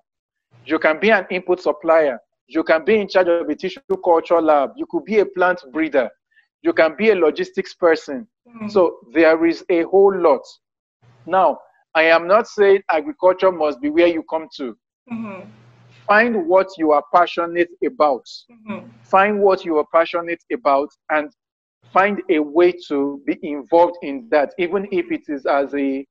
You 0.65 0.79
can 0.79 1.01
be 1.01 1.11
an 1.11 1.27
input 1.31 1.61
supplier. 1.61 2.19
You 2.49 2.63
can 2.63 2.85
be 2.85 3.01
in 3.01 3.09
charge 3.09 3.29
of 3.29 3.49
a 3.49 3.55
tissue 3.55 3.81
culture 4.05 4.41
lab. 4.41 4.71
You 4.77 4.87
could 4.89 5.05
be 5.05 5.19
a 5.19 5.27
plant 5.27 5.61
breeder. 5.73 6.09
You 6.63 6.73
can 6.73 6.95
be 6.97 7.11
a 7.11 7.15
logistics 7.15 7.75
person. 7.75 8.27
Mm-hmm. 8.49 8.69
So 8.69 8.99
there 9.13 9.45
is 9.45 9.65
a 9.69 9.83
whole 9.83 10.17
lot. 10.17 10.43
Now, 11.27 11.59
I 11.97 12.03
am 12.03 12.29
not 12.29 12.47
saying 12.47 12.83
agriculture 12.91 13.51
must 13.51 13.81
be 13.81 13.89
where 13.89 14.07
you 14.07 14.23
come 14.29 14.49
to. 14.59 14.77
Mm-hmm. 15.11 15.49
Find 16.07 16.47
what 16.47 16.69
you 16.77 16.93
are 16.93 17.03
passionate 17.13 17.71
about. 17.85 18.27
Mm-hmm. 18.53 18.89
Find 19.03 19.41
what 19.41 19.65
you 19.65 19.79
are 19.79 19.87
passionate 19.91 20.43
about 20.53 20.91
and 21.09 21.33
find 21.95 22.21
a 22.31 22.39
way 22.39 22.75
to 22.89 23.23
be 23.27 23.39
involved 23.43 23.97
in 24.03 24.29
that, 24.31 24.53
even 24.59 24.87
if 24.93 25.11
it 25.11 25.23
is 25.29 25.47
as 25.47 25.75
a, 25.75 26.07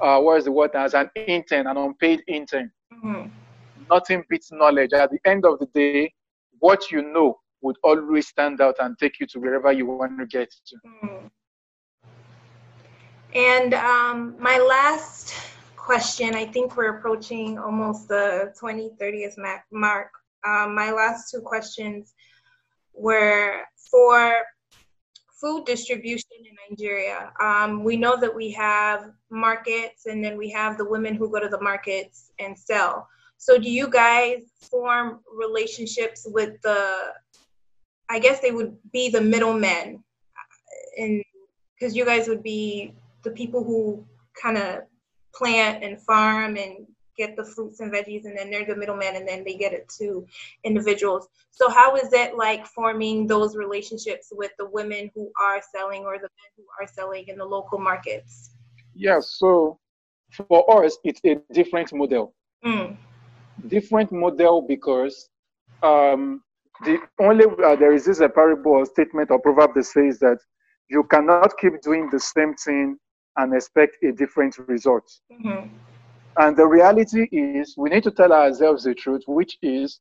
uh, 0.00 0.20
what 0.20 0.38
is 0.38 0.44
the 0.44 0.52
word, 0.52 0.70
as 0.74 0.94
an 0.94 1.10
intern, 1.26 1.66
an 1.66 1.78
unpaid 1.78 2.22
intern. 2.28 2.70
Mm-hmm. 2.92 3.28
Nothing 3.90 4.22
beats 4.30 4.52
knowledge. 4.52 4.92
At 4.92 5.10
the 5.10 5.18
end 5.26 5.44
of 5.44 5.58
the 5.58 5.66
day, 5.74 6.12
what 6.60 6.92
you 6.92 7.02
know 7.02 7.40
would 7.60 7.76
always 7.82 8.28
stand 8.28 8.60
out 8.60 8.76
and 8.78 8.96
take 9.00 9.18
you 9.18 9.26
to 9.26 9.40
wherever 9.40 9.72
you 9.72 9.86
want 9.86 10.16
to 10.16 10.26
get 10.26 10.48
to. 10.68 10.76
Mm-hmm. 10.76 11.26
And 13.34 13.74
um, 13.74 14.36
my 14.38 14.58
last 14.58 15.34
question. 15.84 16.34
I 16.34 16.46
think 16.46 16.76
we're 16.78 16.96
approaching 16.96 17.58
almost 17.58 18.08
the 18.08 18.54
20, 18.58 18.92
30th 18.98 19.34
mark. 19.70 20.08
Um, 20.46 20.74
my 20.74 20.90
last 20.90 21.30
two 21.30 21.40
questions 21.42 22.14
were 22.94 23.60
for 23.90 24.32
food 25.38 25.66
distribution 25.66 26.30
in 26.38 26.56
Nigeria. 26.70 27.32
Um, 27.38 27.84
we 27.84 27.98
know 27.98 28.16
that 28.18 28.34
we 28.34 28.50
have 28.52 29.10
markets 29.28 30.06
and 30.06 30.24
then 30.24 30.38
we 30.38 30.48
have 30.50 30.78
the 30.78 30.88
women 30.88 31.14
who 31.14 31.30
go 31.30 31.38
to 31.38 31.48
the 31.48 31.60
markets 31.60 32.30
and 32.38 32.58
sell. 32.58 33.06
So 33.36 33.58
do 33.58 33.70
you 33.70 33.88
guys 33.90 34.44
form 34.70 35.20
relationships 35.36 36.26
with 36.30 36.62
the, 36.62 37.12
I 38.08 38.20
guess 38.20 38.40
they 38.40 38.52
would 38.52 38.74
be 38.90 39.10
the 39.10 39.20
middlemen 39.20 40.02
because 40.96 41.94
you 41.94 42.06
guys 42.06 42.26
would 42.26 42.42
be 42.42 42.94
the 43.24 43.30
people 43.30 43.64
who 43.64 44.04
kind 44.40 44.58
of 44.58 44.82
plant 45.34 45.82
and 45.82 46.00
farm 46.02 46.56
and 46.56 46.86
get 47.16 47.36
the 47.36 47.44
fruits 47.44 47.80
and 47.80 47.92
veggies 47.92 48.24
and 48.24 48.36
then 48.36 48.50
they're 48.50 48.66
the 48.66 48.76
middleman 48.76 49.16
and 49.16 49.26
then 49.26 49.44
they 49.44 49.54
get 49.54 49.72
it 49.72 49.88
to 49.98 50.26
individuals. 50.64 51.28
So 51.50 51.68
how 51.68 51.96
is 51.96 52.12
it 52.12 52.36
like 52.36 52.66
forming 52.66 53.26
those 53.26 53.56
relationships 53.56 54.32
with 54.32 54.50
the 54.58 54.68
women 54.68 55.10
who 55.14 55.30
are 55.40 55.60
selling 55.74 56.04
or 56.04 56.16
the 56.16 56.22
men 56.22 56.50
who 56.56 56.64
are 56.80 56.88
selling 56.88 57.24
in 57.28 57.38
the 57.38 57.44
local 57.44 57.78
markets? 57.78 58.50
Yeah 58.94 59.20
so 59.20 59.78
for 60.32 60.84
us 60.84 60.98
it's 61.04 61.20
a 61.24 61.36
different 61.52 61.92
model. 61.92 62.34
Mm. 62.64 62.96
different 63.68 64.10
model 64.10 64.62
because 64.62 65.28
um, 65.82 66.42
the 66.84 66.98
only 67.20 67.44
uh, 67.62 67.76
there 67.76 67.92
is 67.92 68.06
this 68.06 68.20
a 68.20 68.28
parable 68.28 68.72
or 68.72 68.86
statement 68.86 69.30
or 69.30 69.38
proverb 69.38 69.74
that 69.74 69.84
says 69.84 70.18
that 70.18 70.38
you 70.88 71.04
cannot 71.04 71.52
keep 71.58 71.80
doing 71.82 72.08
the 72.10 72.18
same 72.18 72.54
thing 72.54 72.96
and 73.36 73.54
expect 73.54 74.02
a 74.02 74.12
different 74.12 74.56
result. 74.68 75.10
Mm-hmm. 75.32 75.68
And 76.36 76.56
the 76.56 76.66
reality 76.66 77.28
is, 77.30 77.74
we 77.76 77.90
need 77.90 78.02
to 78.04 78.10
tell 78.10 78.32
ourselves 78.32 78.84
the 78.84 78.94
truth, 78.94 79.22
which 79.26 79.56
is 79.62 80.00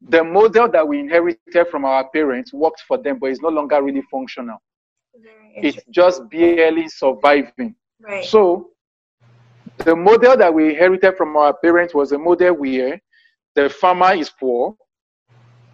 the 0.00 0.22
model 0.22 0.68
that 0.68 0.86
we 0.86 1.00
inherited 1.00 1.66
from 1.70 1.84
our 1.84 2.08
parents 2.10 2.52
worked 2.52 2.82
for 2.86 2.98
them, 2.98 3.18
but 3.18 3.30
it's 3.30 3.40
no 3.40 3.48
longer 3.48 3.82
really 3.82 4.02
functional. 4.10 4.58
It's 5.56 5.82
just 5.90 6.28
barely 6.30 6.88
surviving. 6.88 7.74
Right. 8.00 8.24
So, 8.24 8.70
the 9.78 9.96
model 9.96 10.36
that 10.36 10.52
we 10.52 10.70
inherited 10.70 11.16
from 11.16 11.36
our 11.36 11.54
parents 11.54 11.94
was 11.94 12.12
a 12.12 12.18
model 12.18 12.54
where 12.54 13.00
the 13.54 13.68
farmer 13.68 14.14
is 14.14 14.30
poor, 14.30 14.76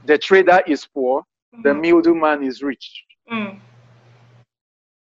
the 0.06 0.16
trader 0.16 0.60
is 0.66 0.86
poor, 0.86 1.20
mm-hmm. 1.20 1.62
the 1.62 1.74
middleman 1.74 2.42
is 2.44 2.62
rich. 2.62 3.04
Mm. 3.30 3.58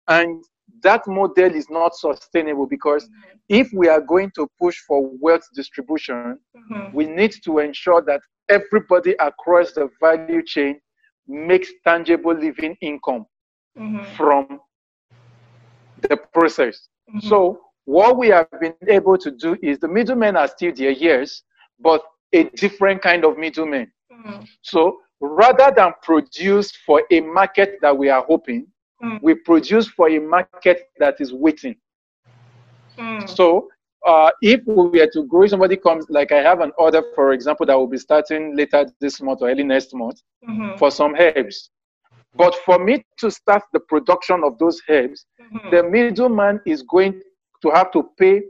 And 0.07 0.43
that 0.83 1.07
model 1.07 1.53
is 1.55 1.69
not 1.69 1.95
sustainable 1.95 2.67
because 2.67 3.05
mm-hmm. 3.05 3.37
if 3.49 3.69
we 3.73 3.87
are 3.87 4.01
going 4.01 4.31
to 4.35 4.47
push 4.59 4.77
for 4.87 5.09
wealth 5.19 5.47
distribution, 5.55 6.37
mm-hmm. 6.55 6.95
we 6.95 7.05
need 7.05 7.33
to 7.43 7.59
ensure 7.59 8.01
that 8.03 8.21
everybody 8.49 9.15
across 9.19 9.71
the 9.73 9.89
value 9.99 10.43
chain 10.43 10.79
makes 11.27 11.69
tangible 11.85 12.33
living 12.33 12.75
income 12.81 13.25
mm-hmm. 13.77 14.03
from 14.15 14.59
the 16.01 16.17
process. 16.33 16.87
Mm-hmm. 17.09 17.27
So, 17.27 17.61
what 17.85 18.17
we 18.17 18.27
have 18.29 18.47
been 18.59 18.75
able 18.87 19.17
to 19.17 19.31
do 19.31 19.57
is 19.63 19.79
the 19.79 19.87
middlemen 19.87 20.35
are 20.35 20.47
still 20.47 20.73
there, 20.75 20.91
yes, 20.91 21.41
but 21.79 22.03
a 22.33 22.43
different 22.55 23.01
kind 23.01 23.25
of 23.25 23.37
middlemen. 23.37 23.91
Mm-hmm. 24.11 24.43
So, 24.61 24.99
rather 25.21 25.73
than 25.75 25.93
produce 26.03 26.71
for 26.85 27.03
a 27.11 27.21
market 27.21 27.79
that 27.81 27.97
we 27.97 28.09
are 28.09 28.23
hoping, 28.27 28.67
Mm. 29.03 29.21
We 29.21 29.35
produce 29.35 29.87
for 29.87 30.09
a 30.09 30.19
market 30.19 30.89
that 30.99 31.19
is 31.19 31.33
waiting. 31.33 31.75
Mm. 32.97 33.29
So 33.29 33.69
uh, 34.05 34.31
if 34.41 34.61
we 34.65 34.99
were 34.99 35.09
to 35.13 35.23
grow, 35.25 35.47
somebody 35.47 35.77
comes, 35.77 36.05
like 36.09 36.31
I 36.31 36.41
have 36.41 36.61
an 36.61 36.71
order, 36.77 37.01
for 37.15 37.33
example, 37.33 37.65
that 37.65 37.77
will 37.77 37.87
be 37.87 37.97
starting 37.97 38.55
later 38.55 38.85
this 38.99 39.21
month 39.21 39.41
or 39.41 39.49
early 39.49 39.63
next 39.63 39.93
month 39.93 40.21
mm-hmm. 40.47 40.77
for 40.77 40.91
some 40.91 41.15
herbs. 41.15 41.71
But 42.35 42.55
for 42.65 42.79
me 42.79 43.03
to 43.17 43.31
start 43.31 43.63
the 43.73 43.79
production 43.79 44.43
of 44.43 44.57
those 44.59 44.81
herbs, 44.89 45.25
mm-hmm. 45.41 45.69
the 45.75 45.83
middleman 45.83 46.61
is 46.65 46.83
going 46.83 47.21
to 47.61 47.69
have 47.71 47.91
to 47.91 48.09
pay 48.17 48.41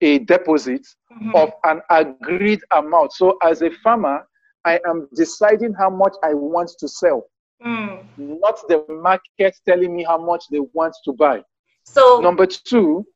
a 0.00 0.18
deposit 0.20 0.86
mm-hmm. 1.12 1.34
of 1.34 1.50
an 1.64 1.80
agreed 1.90 2.60
amount. 2.72 3.12
So 3.12 3.38
as 3.42 3.62
a 3.62 3.70
farmer, 3.82 4.26
I 4.64 4.78
am 4.86 5.08
deciding 5.14 5.74
how 5.74 5.90
much 5.90 6.14
I 6.22 6.34
want 6.34 6.70
to 6.78 6.88
sell. 6.88 7.26
Mm. 7.64 8.04
Not 8.16 8.58
the 8.68 8.84
market 8.88 9.54
telling 9.66 9.94
me 9.94 10.04
how 10.04 10.18
much 10.18 10.44
they 10.50 10.60
want 10.72 10.94
to 11.04 11.12
buy. 11.12 11.42
So 11.84 12.20
number 12.20 12.46
two, 12.46 13.06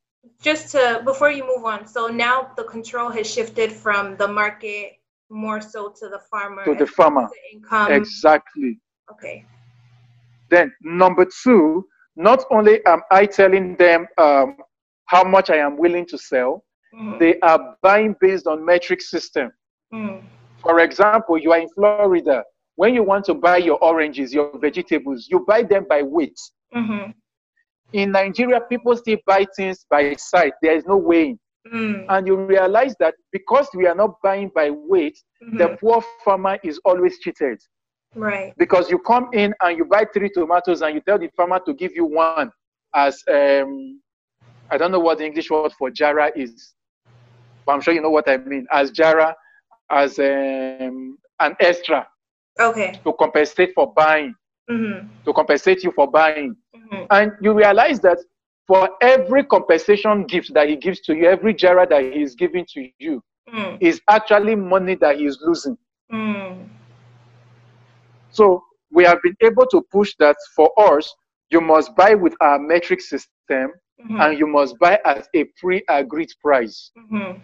just 0.42 0.72
to 0.72 1.02
before 1.04 1.30
you 1.30 1.46
move 1.46 1.64
on, 1.64 1.86
so 1.86 2.08
now 2.08 2.50
the 2.56 2.64
control 2.64 3.10
has 3.10 3.30
shifted 3.30 3.72
from 3.72 4.16
the 4.16 4.28
market 4.28 4.98
more 5.30 5.60
so 5.60 5.92
to 5.98 6.08
the 6.08 6.20
farmer. 6.30 6.64
To 6.64 6.74
the 6.74 6.86
farmer. 6.86 7.28
The 7.28 7.56
income. 7.56 7.92
Exactly. 7.92 8.80
Okay. 9.10 9.44
Then 10.50 10.72
number 10.82 11.26
two, 11.42 11.86
not 12.14 12.44
only 12.50 12.84
am 12.86 13.02
I 13.10 13.26
telling 13.26 13.76
them 13.76 14.06
um, 14.18 14.56
how 15.06 15.24
much 15.24 15.50
I 15.50 15.56
am 15.56 15.76
willing 15.76 16.06
to 16.06 16.18
sell, 16.18 16.64
mm. 16.94 17.18
they 17.18 17.38
are 17.40 17.76
buying 17.82 18.14
based 18.20 18.46
on 18.46 18.64
metric 18.64 19.00
system. 19.00 19.50
Mm. 19.92 20.22
For 20.62 20.80
example, 20.80 21.38
you 21.38 21.52
are 21.52 21.58
in 21.58 21.68
Florida 21.70 22.44
when 22.76 22.94
you 22.94 23.02
want 23.02 23.24
to 23.24 23.34
buy 23.34 23.56
your 23.56 23.82
oranges, 23.82 24.32
your 24.32 24.56
vegetables, 24.58 25.26
you 25.30 25.44
buy 25.46 25.62
them 25.62 25.86
by 25.88 26.02
weight. 26.02 26.38
Mm-hmm. 26.74 27.10
In 27.92 28.12
Nigeria, 28.12 28.60
people 28.60 28.96
still 28.96 29.18
buy 29.26 29.46
things 29.56 29.86
by 29.90 30.14
sight. 30.16 30.52
There 30.62 30.76
is 30.76 30.84
no 30.86 30.96
weighing. 30.96 31.38
Mm. 31.72 32.06
And 32.08 32.26
you 32.26 32.36
realize 32.36 32.94
that 33.00 33.14
because 33.32 33.68
we 33.74 33.86
are 33.86 33.94
not 33.94 34.20
buying 34.22 34.50
by 34.54 34.70
weight, 34.70 35.18
mm-hmm. 35.42 35.56
the 35.56 35.76
poor 35.80 36.02
farmer 36.24 36.58
is 36.62 36.78
always 36.84 37.18
cheated. 37.18 37.58
Right. 38.14 38.54
Because 38.56 38.90
you 38.90 38.98
come 38.98 39.28
in 39.32 39.54
and 39.62 39.76
you 39.76 39.84
buy 39.84 40.06
three 40.12 40.30
tomatoes 40.30 40.82
and 40.82 40.94
you 40.94 41.00
tell 41.00 41.18
the 41.18 41.28
farmer 41.36 41.60
to 41.66 41.74
give 41.74 41.92
you 41.94 42.04
one 42.04 42.50
as, 42.94 43.22
um, 43.28 44.00
I 44.70 44.78
don't 44.78 44.92
know 44.92 45.00
what 45.00 45.18
the 45.18 45.26
English 45.26 45.50
word 45.50 45.72
for 45.78 45.90
jara 45.90 46.30
is, 46.36 46.74
but 47.64 47.72
I'm 47.72 47.80
sure 47.80 47.94
you 47.94 48.00
know 48.00 48.10
what 48.10 48.28
I 48.28 48.36
mean, 48.36 48.66
as 48.70 48.90
jara, 48.90 49.34
as 49.90 50.18
um, 50.18 51.18
an 51.40 51.56
extra. 51.60 52.06
Okay. 52.58 53.00
To 53.04 53.12
compensate 53.12 53.72
for 53.74 53.92
buying. 53.92 54.34
Mm-hmm. 54.70 55.08
To 55.24 55.32
compensate 55.32 55.84
you 55.84 55.92
for 55.92 56.10
buying. 56.10 56.56
Mm-hmm. 56.74 57.04
And 57.10 57.32
you 57.40 57.52
realize 57.52 58.00
that 58.00 58.18
for 58.66 58.90
every 59.00 59.44
compensation 59.44 60.24
gift 60.24 60.52
that 60.54 60.68
he 60.68 60.76
gives 60.76 61.00
to 61.02 61.14
you, 61.14 61.26
every 61.28 61.54
jara 61.54 61.86
that 61.88 62.02
he 62.02 62.22
is 62.22 62.34
giving 62.34 62.66
to 62.74 62.88
you, 62.98 63.22
mm. 63.52 63.78
is 63.80 64.00
actually 64.10 64.56
money 64.56 64.96
that 64.96 65.16
he 65.18 65.26
is 65.26 65.38
losing. 65.40 65.78
Mm. 66.12 66.68
So 68.30 68.64
we 68.90 69.04
have 69.04 69.22
been 69.22 69.36
able 69.40 69.66
to 69.66 69.82
push 69.92 70.14
that 70.18 70.36
for 70.54 70.70
us. 70.76 71.14
You 71.50 71.60
must 71.60 71.94
buy 71.94 72.14
with 72.14 72.34
our 72.40 72.58
metric 72.58 73.00
system, 73.00 73.28
mm-hmm. 73.50 74.20
and 74.20 74.38
you 74.38 74.48
must 74.48 74.76
buy 74.80 74.98
at 75.04 75.28
a 75.34 75.44
pre-agreed 75.60 76.30
price. 76.42 76.90
Mm-hmm. 76.98 77.38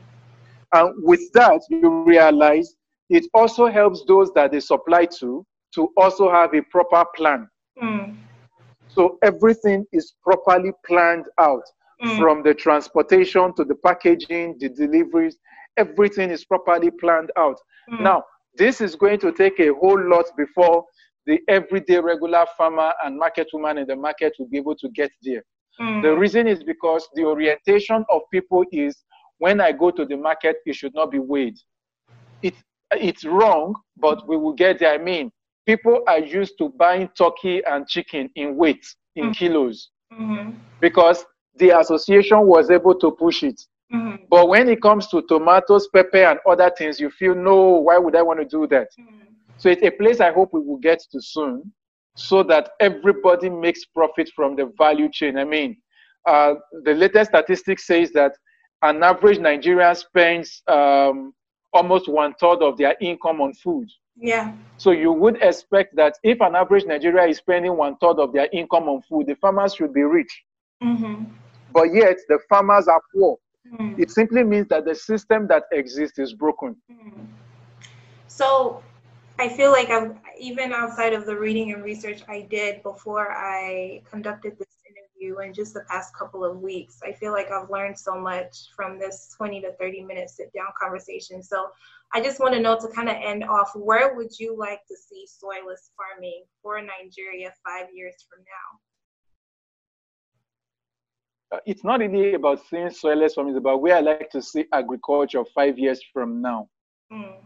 And 0.74 1.04
with 1.04 1.20
that, 1.34 1.60
you 1.70 2.02
realize 2.02 2.74
it 3.12 3.26
also 3.34 3.66
helps 3.66 4.04
those 4.08 4.32
that 4.32 4.52
they 4.52 4.60
supply 4.60 5.04
to 5.04 5.46
to 5.74 5.90
also 5.96 6.30
have 6.30 6.54
a 6.54 6.62
proper 6.62 7.04
plan. 7.14 7.48
Mm. 7.82 8.16
So 8.88 9.18
everything 9.22 9.86
is 9.92 10.14
properly 10.22 10.72
planned 10.86 11.26
out 11.38 11.64
mm. 12.02 12.18
from 12.18 12.42
the 12.42 12.54
transportation 12.54 13.54
to 13.56 13.64
the 13.64 13.74
packaging, 13.76 14.56
the 14.58 14.68
deliveries, 14.68 15.36
everything 15.76 16.30
is 16.30 16.44
properly 16.44 16.90
planned 16.90 17.30
out. 17.38 17.58
Mm. 17.90 18.00
Now, 18.00 18.24
this 18.56 18.80
is 18.80 18.96
going 18.96 19.18
to 19.20 19.32
take 19.32 19.60
a 19.60 19.72
whole 19.74 20.02
lot 20.08 20.26
before 20.36 20.84
the 21.26 21.38
everyday 21.48 22.00
regular 22.00 22.44
farmer 22.58 22.92
and 23.04 23.18
market 23.18 23.48
woman 23.52 23.78
in 23.78 23.86
the 23.86 23.96
market 23.96 24.34
will 24.38 24.48
be 24.48 24.58
able 24.58 24.76
to 24.76 24.88
get 24.90 25.10
there. 25.22 25.42
Mm. 25.80 26.02
The 26.02 26.14
reason 26.14 26.46
is 26.46 26.62
because 26.62 27.08
the 27.14 27.24
orientation 27.24 28.04
of 28.10 28.22
people 28.30 28.64
is 28.72 29.04
when 29.38 29.60
I 29.60 29.72
go 29.72 29.90
to 29.90 30.04
the 30.04 30.16
market, 30.16 30.56
it 30.66 30.76
should 30.76 30.94
not 30.94 31.10
be 31.10 31.18
weighed. 31.18 31.56
It, 32.42 32.54
it's 32.94 33.24
wrong, 33.24 33.74
but 33.96 34.26
we 34.28 34.36
will 34.36 34.52
get 34.52 34.78
there. 34.78 34.92
I 34.94 34.98
mean, 34.98 35.30
people 35.66 36.02
are 36.06 36.18
used 36.18 36.58
to 36.58 36.70
buying 36.70 37.08
turkey 37.16 37.62
and 37.64 37.86
chicken 37.86 38.30
in 38.36 38.56
weight, 38.56 38.84
in 39.16 39.24
mm-hmm. 39.24 39.32
kilos, 39.32 39.90
mm-hmm. 40.12 40.50
because 40.80 41.24
the 41.56 41.78
association 41.78 42.46
was 42.46 42.70
able 42.70 42.94
to 42.96 43.10
push 43.12 43.42
it. 43.42 43.60
Mm-hmm. 43.92 44.24
But 44.30 44.48
when 44.48 44.68
it 44.68 44.80
comes 44.80 45.08
to 45.08 45.22
tomatoes, 45.22 45.88
pepper, 45.94 46.24
and 46.24 46.38
other 46.48 46.70
things, 46.76 46.98
you 46.98 47.10
feel, 47.10 47.34
no, 47.34 47.78
why 47.78 47.98
would 47.98 48.16
I 48.16 48.22
want 48.22 48.40
to 48.40 48.46
do 48.46 48.66
that? 48.68 48.88
Mm-hmm. 48.98 49.32
So 49.58 49.68
it's 49.68 49.82
a 49.82 49.90
place 49.90 50.20
I 50.20 50.32
hope 50.32 50.50
we 50.52 50.60
will 50.60 50.78
get 50.78 51.00
to 51.12 51.20
soon 51.20 51.72
so 52.16 52.42
that 52.42 52.70
everybody 52.80 53.48
makes 53.48 53.84
profit 53.84 54.30
from 54.34 54.56
the 54.56 54.72
value 54.78 55.10
chain. 55.10 55.38
I 55.38 55.44
mean, 55.44 55.76
uh, 56.26 56.54
the 56.84 56.94
latest 56.94 57.30
statistics 57.30 57.86
says 57.86 58.12
that 58.12 58.32
an 58.82 59.02
average 59.02 59.38
Nigerian 59.38 59.94
spends 59.94 60.62
um, 60.68 61.32
almost 61.72 62.08
one 62.08 62.34
third 62.34 62.62
of 62.62 62.76
their 62.76 62.96
income 63.00 63.40
on 63.40 63.54
food. 63.54 63.88
Yeah. 64.16 64.52
So 64.76 64.90
you 64.90 65.12
would 65.12 65.42
expect 65.42 65.96
that 65.96 66.14
if 66.22 66.40
an 66.40 66.54
average 66.54 66.84
Nigeria 66.84 67.26
is 67.28 67.38
spending 67.38 67.76
one 67.76 67.96
third 67.96 68.18
of 68.18 68.32
their 68.32 68.48
income 68.52 68.88
on 68.88 69.02
food, 69.02 69.26
the 69.26 69.34
farmers 69.36 69.74
should 69.74 69.94
be 69.94 70.02
rich. 70.02 70.42
Mm-hmm. 70.82 71.24
But 71.72 71.94
yet 71.94 72.18
the 72.28 72.38
farmers 72.48 72.88
are 72.88 73.00
poor. 73.14 73.38
Mm. 73.78 73.98
It 73.98 74.10
simply 74.10 74.44
means 74.44 74.68
that 74.68 74.84
the 74.84 74.94
system 74.94 75.46
that 75.48 75.64
exists 75.72 76.18
is 76.18 76.34
broken. 76.34 76.76
Mm. 76.90 77.26
So 78.26 78.82
I 79.38 79.48
feel 79.48 79.70
like 79.70 79.88
I've 79.88 80.14
even 80.38 80.72
outside 80.72 81.14
of 81.14 81.24
the 81.24 81.36
reading 81.36 81.72
and 81.72 81.82
research 81.82 82.22
I 82.28 82.42
did 82.42 82.82
before 82.82 83.32
I 83.32 84.02
conducted 84.10 84.58
this 84.58 84.71
interview 85.22 85.40
in 85.40 85.54
just 85.54 85.74
the 85.74 85.84
past 85.88 86.14
couple 86.16 86.44
of 86.44 86.60
weeks, 86.60 87.00
I 87.06 87.12
feel 87.12 87.32
like 87.32 87.50
I've 87.50 87.70
learned 87.70 87.98
so 87.98 88.18
much 88.18 88.68
from 88.76 88.98
this 88.98 89.34
20 89.36 89.60
to 89.62 89.72
30 89.78 90.02
minute 90.02 90.30
sit 90.30 90.52
down 90.54 90.66
conversation. 90.80 91.42
So 91.42 91.68
I 92.14 92.20
just 92.20 92.40
want 92.40 92.54
to 92.54 92.60
know 92.60 92.78
to 92.78 92.88
kind 92.88 93.08
of 93.08 93.16
end 93.16 93.44
off, 93.44 93.70
where 93.74 94.14
would 94.14 94.38
you 94.38 94.56
like 94.56 94.80
to 94.88 94.96
see 94.96 95.26
soilless 95.26 95.90
farming 95.96 96.44
for 96.62 96.80
Nigeria 96.80 97.52
five 97.64 97.86
years 97.94 98.14
from 98.28 98.44
now? 101.50 101.56
Uh, 101.56 101.60
it's 101.66 101.84
not 101.84 102.00
really 102.00 102.34
about 102.34 102.60
seeing 102.68 102.88
soilless 102.88 103.34
farming, 103.34 103.54
it's 103.54 103.58
about 103.58 103.80
where 103.80 103.96
I 103.96 104.00
like 104.00 104.30
to 104.30 104.42
see 104.42 104.64
agriculture 104.72 105.44
five 105.54 105.78
years 105.78 106.00
from 106.12 106.40
now. 106.40 106.68
Mm. 107.12 107.36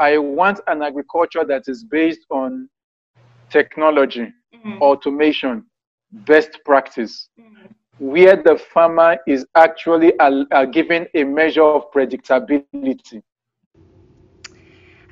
I 0.00 0.18
want 0.18 0.60
an 0.68 0.82
agriculture 0.82 1.44
that 1.44 1.64
is 1.66 1.84
based 1.84 2.24
on 2.30 2.68
technology, 3.50 4.32
mm. 4.54 4.80
automation, 4.80 5.64
best 6.12 6.60
practice, 6.64 7.28
mm. 7.38 7.72
where 7.98 8.36
the 8.36 8.56
farmer 8.56 9.18
is 9.26 9.46
actually 9.54 10.18
uh, 10.18 10.44
uh, 10.52 10.64
given 10.64 11.06
a 11.14 11.24
measure 11.24 11.62
of 11.64 11.90
predictability. 11.92 13.22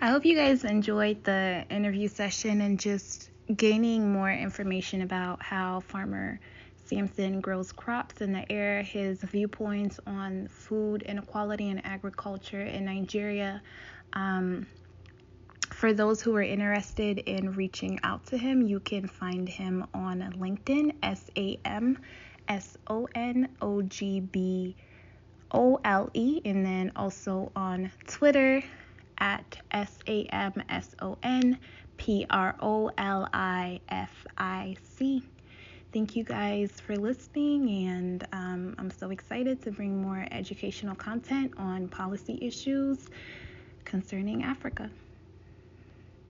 I 0.01 0.09
hope 0.09 0.25
you 0.25 0.37
guys 0.37 0.65
enjoyed 0.65 1.25
the 1.25 1.65
interview 1.71 2.09
session 2.09 2.61
and 2.61 2.79
just 2.79 3.31
gaining 3.57 4.13
more 4.13 4.31
information 4.31 5.03
about 5.03 5.43
how 5.43 5.81
farmer 5.81 6.39
Samson 6.87 7.41
grows 7.41 7.73
crops 7.73 8.21
in 8.21 8.33
the 8.33 8.51
air, 8.53 8.83
his 8.83 9.23
viewpoints 9.23 9.99
on 10.07 10.49
food 10.49 11.03
inequality 11.03 11.71
and 11.71 11.85
agriculture 11.85 12.63
in 12.63 12.85
Nigeria. 12.85 13.63
Um, 14.13 14.67
for 15.75 15.93
those 15.93 16.21
who 16.21 16.35
are 16.37 16.43
interested 16.43 17.19
in 17.19 17.53
reaching 17.53 18.01
out 18.03 18.27
to 18.27 18.39
him, 18.39 18.63
you 18.63 18.81
can 18.81 19.07
find 19.07 19.49
him 19.49 19.87
on 19.95 20.21
LinkedIn, 20.39 20.95
S 21.03 21.31
A 21.37 21.59
M 21.65 21.99
S 22.49 22.77
O 22.87 23.09
N 23.15 23.49
O 23.61 23.83
G 23.83 24.21
B 24.21 24.77
O 25.51 25.79
L 25.85 26.11
E, 26.15 26.41
and 26.45 26.65
then 26.65 26.93
also 26.97 27.53
on 27.57 27.91
Twitter 28.07 28.63
at 29.19 29.59
S 29.71 29.99
A 30.07 30.25
M 30.27 30.53
S 30.69 30.95
O 31.01 31.19
N 31.23 31.59
P 31.97 32.27
R 32.31 32.55
O 32.61 32.91
L 32.99 33.29
I 33.33 33.81
F 33.89 34.27
I 34.39 34.77
C. 34.83 35.23
Thank 35.93 36.17
you 36.17 36.25
guys 36.25 36.73
for 36.73 36.97
listening, 36.97 37.89
and 37.89 38.27
um, 38.33 38.75
I'm 38.79 38.91
so 38.91 39.11
excited 39.11 39.63
to 39.63 39.71
bring 39.71 40.03
more 40.03 40.27
educational 40.31 40.95
content 40.95 41.55
on 41.57 41.89
policy 41.89 42.39
issues 42.43 43.09
concerning 43.85 44.43
Africa. 44.43 44.91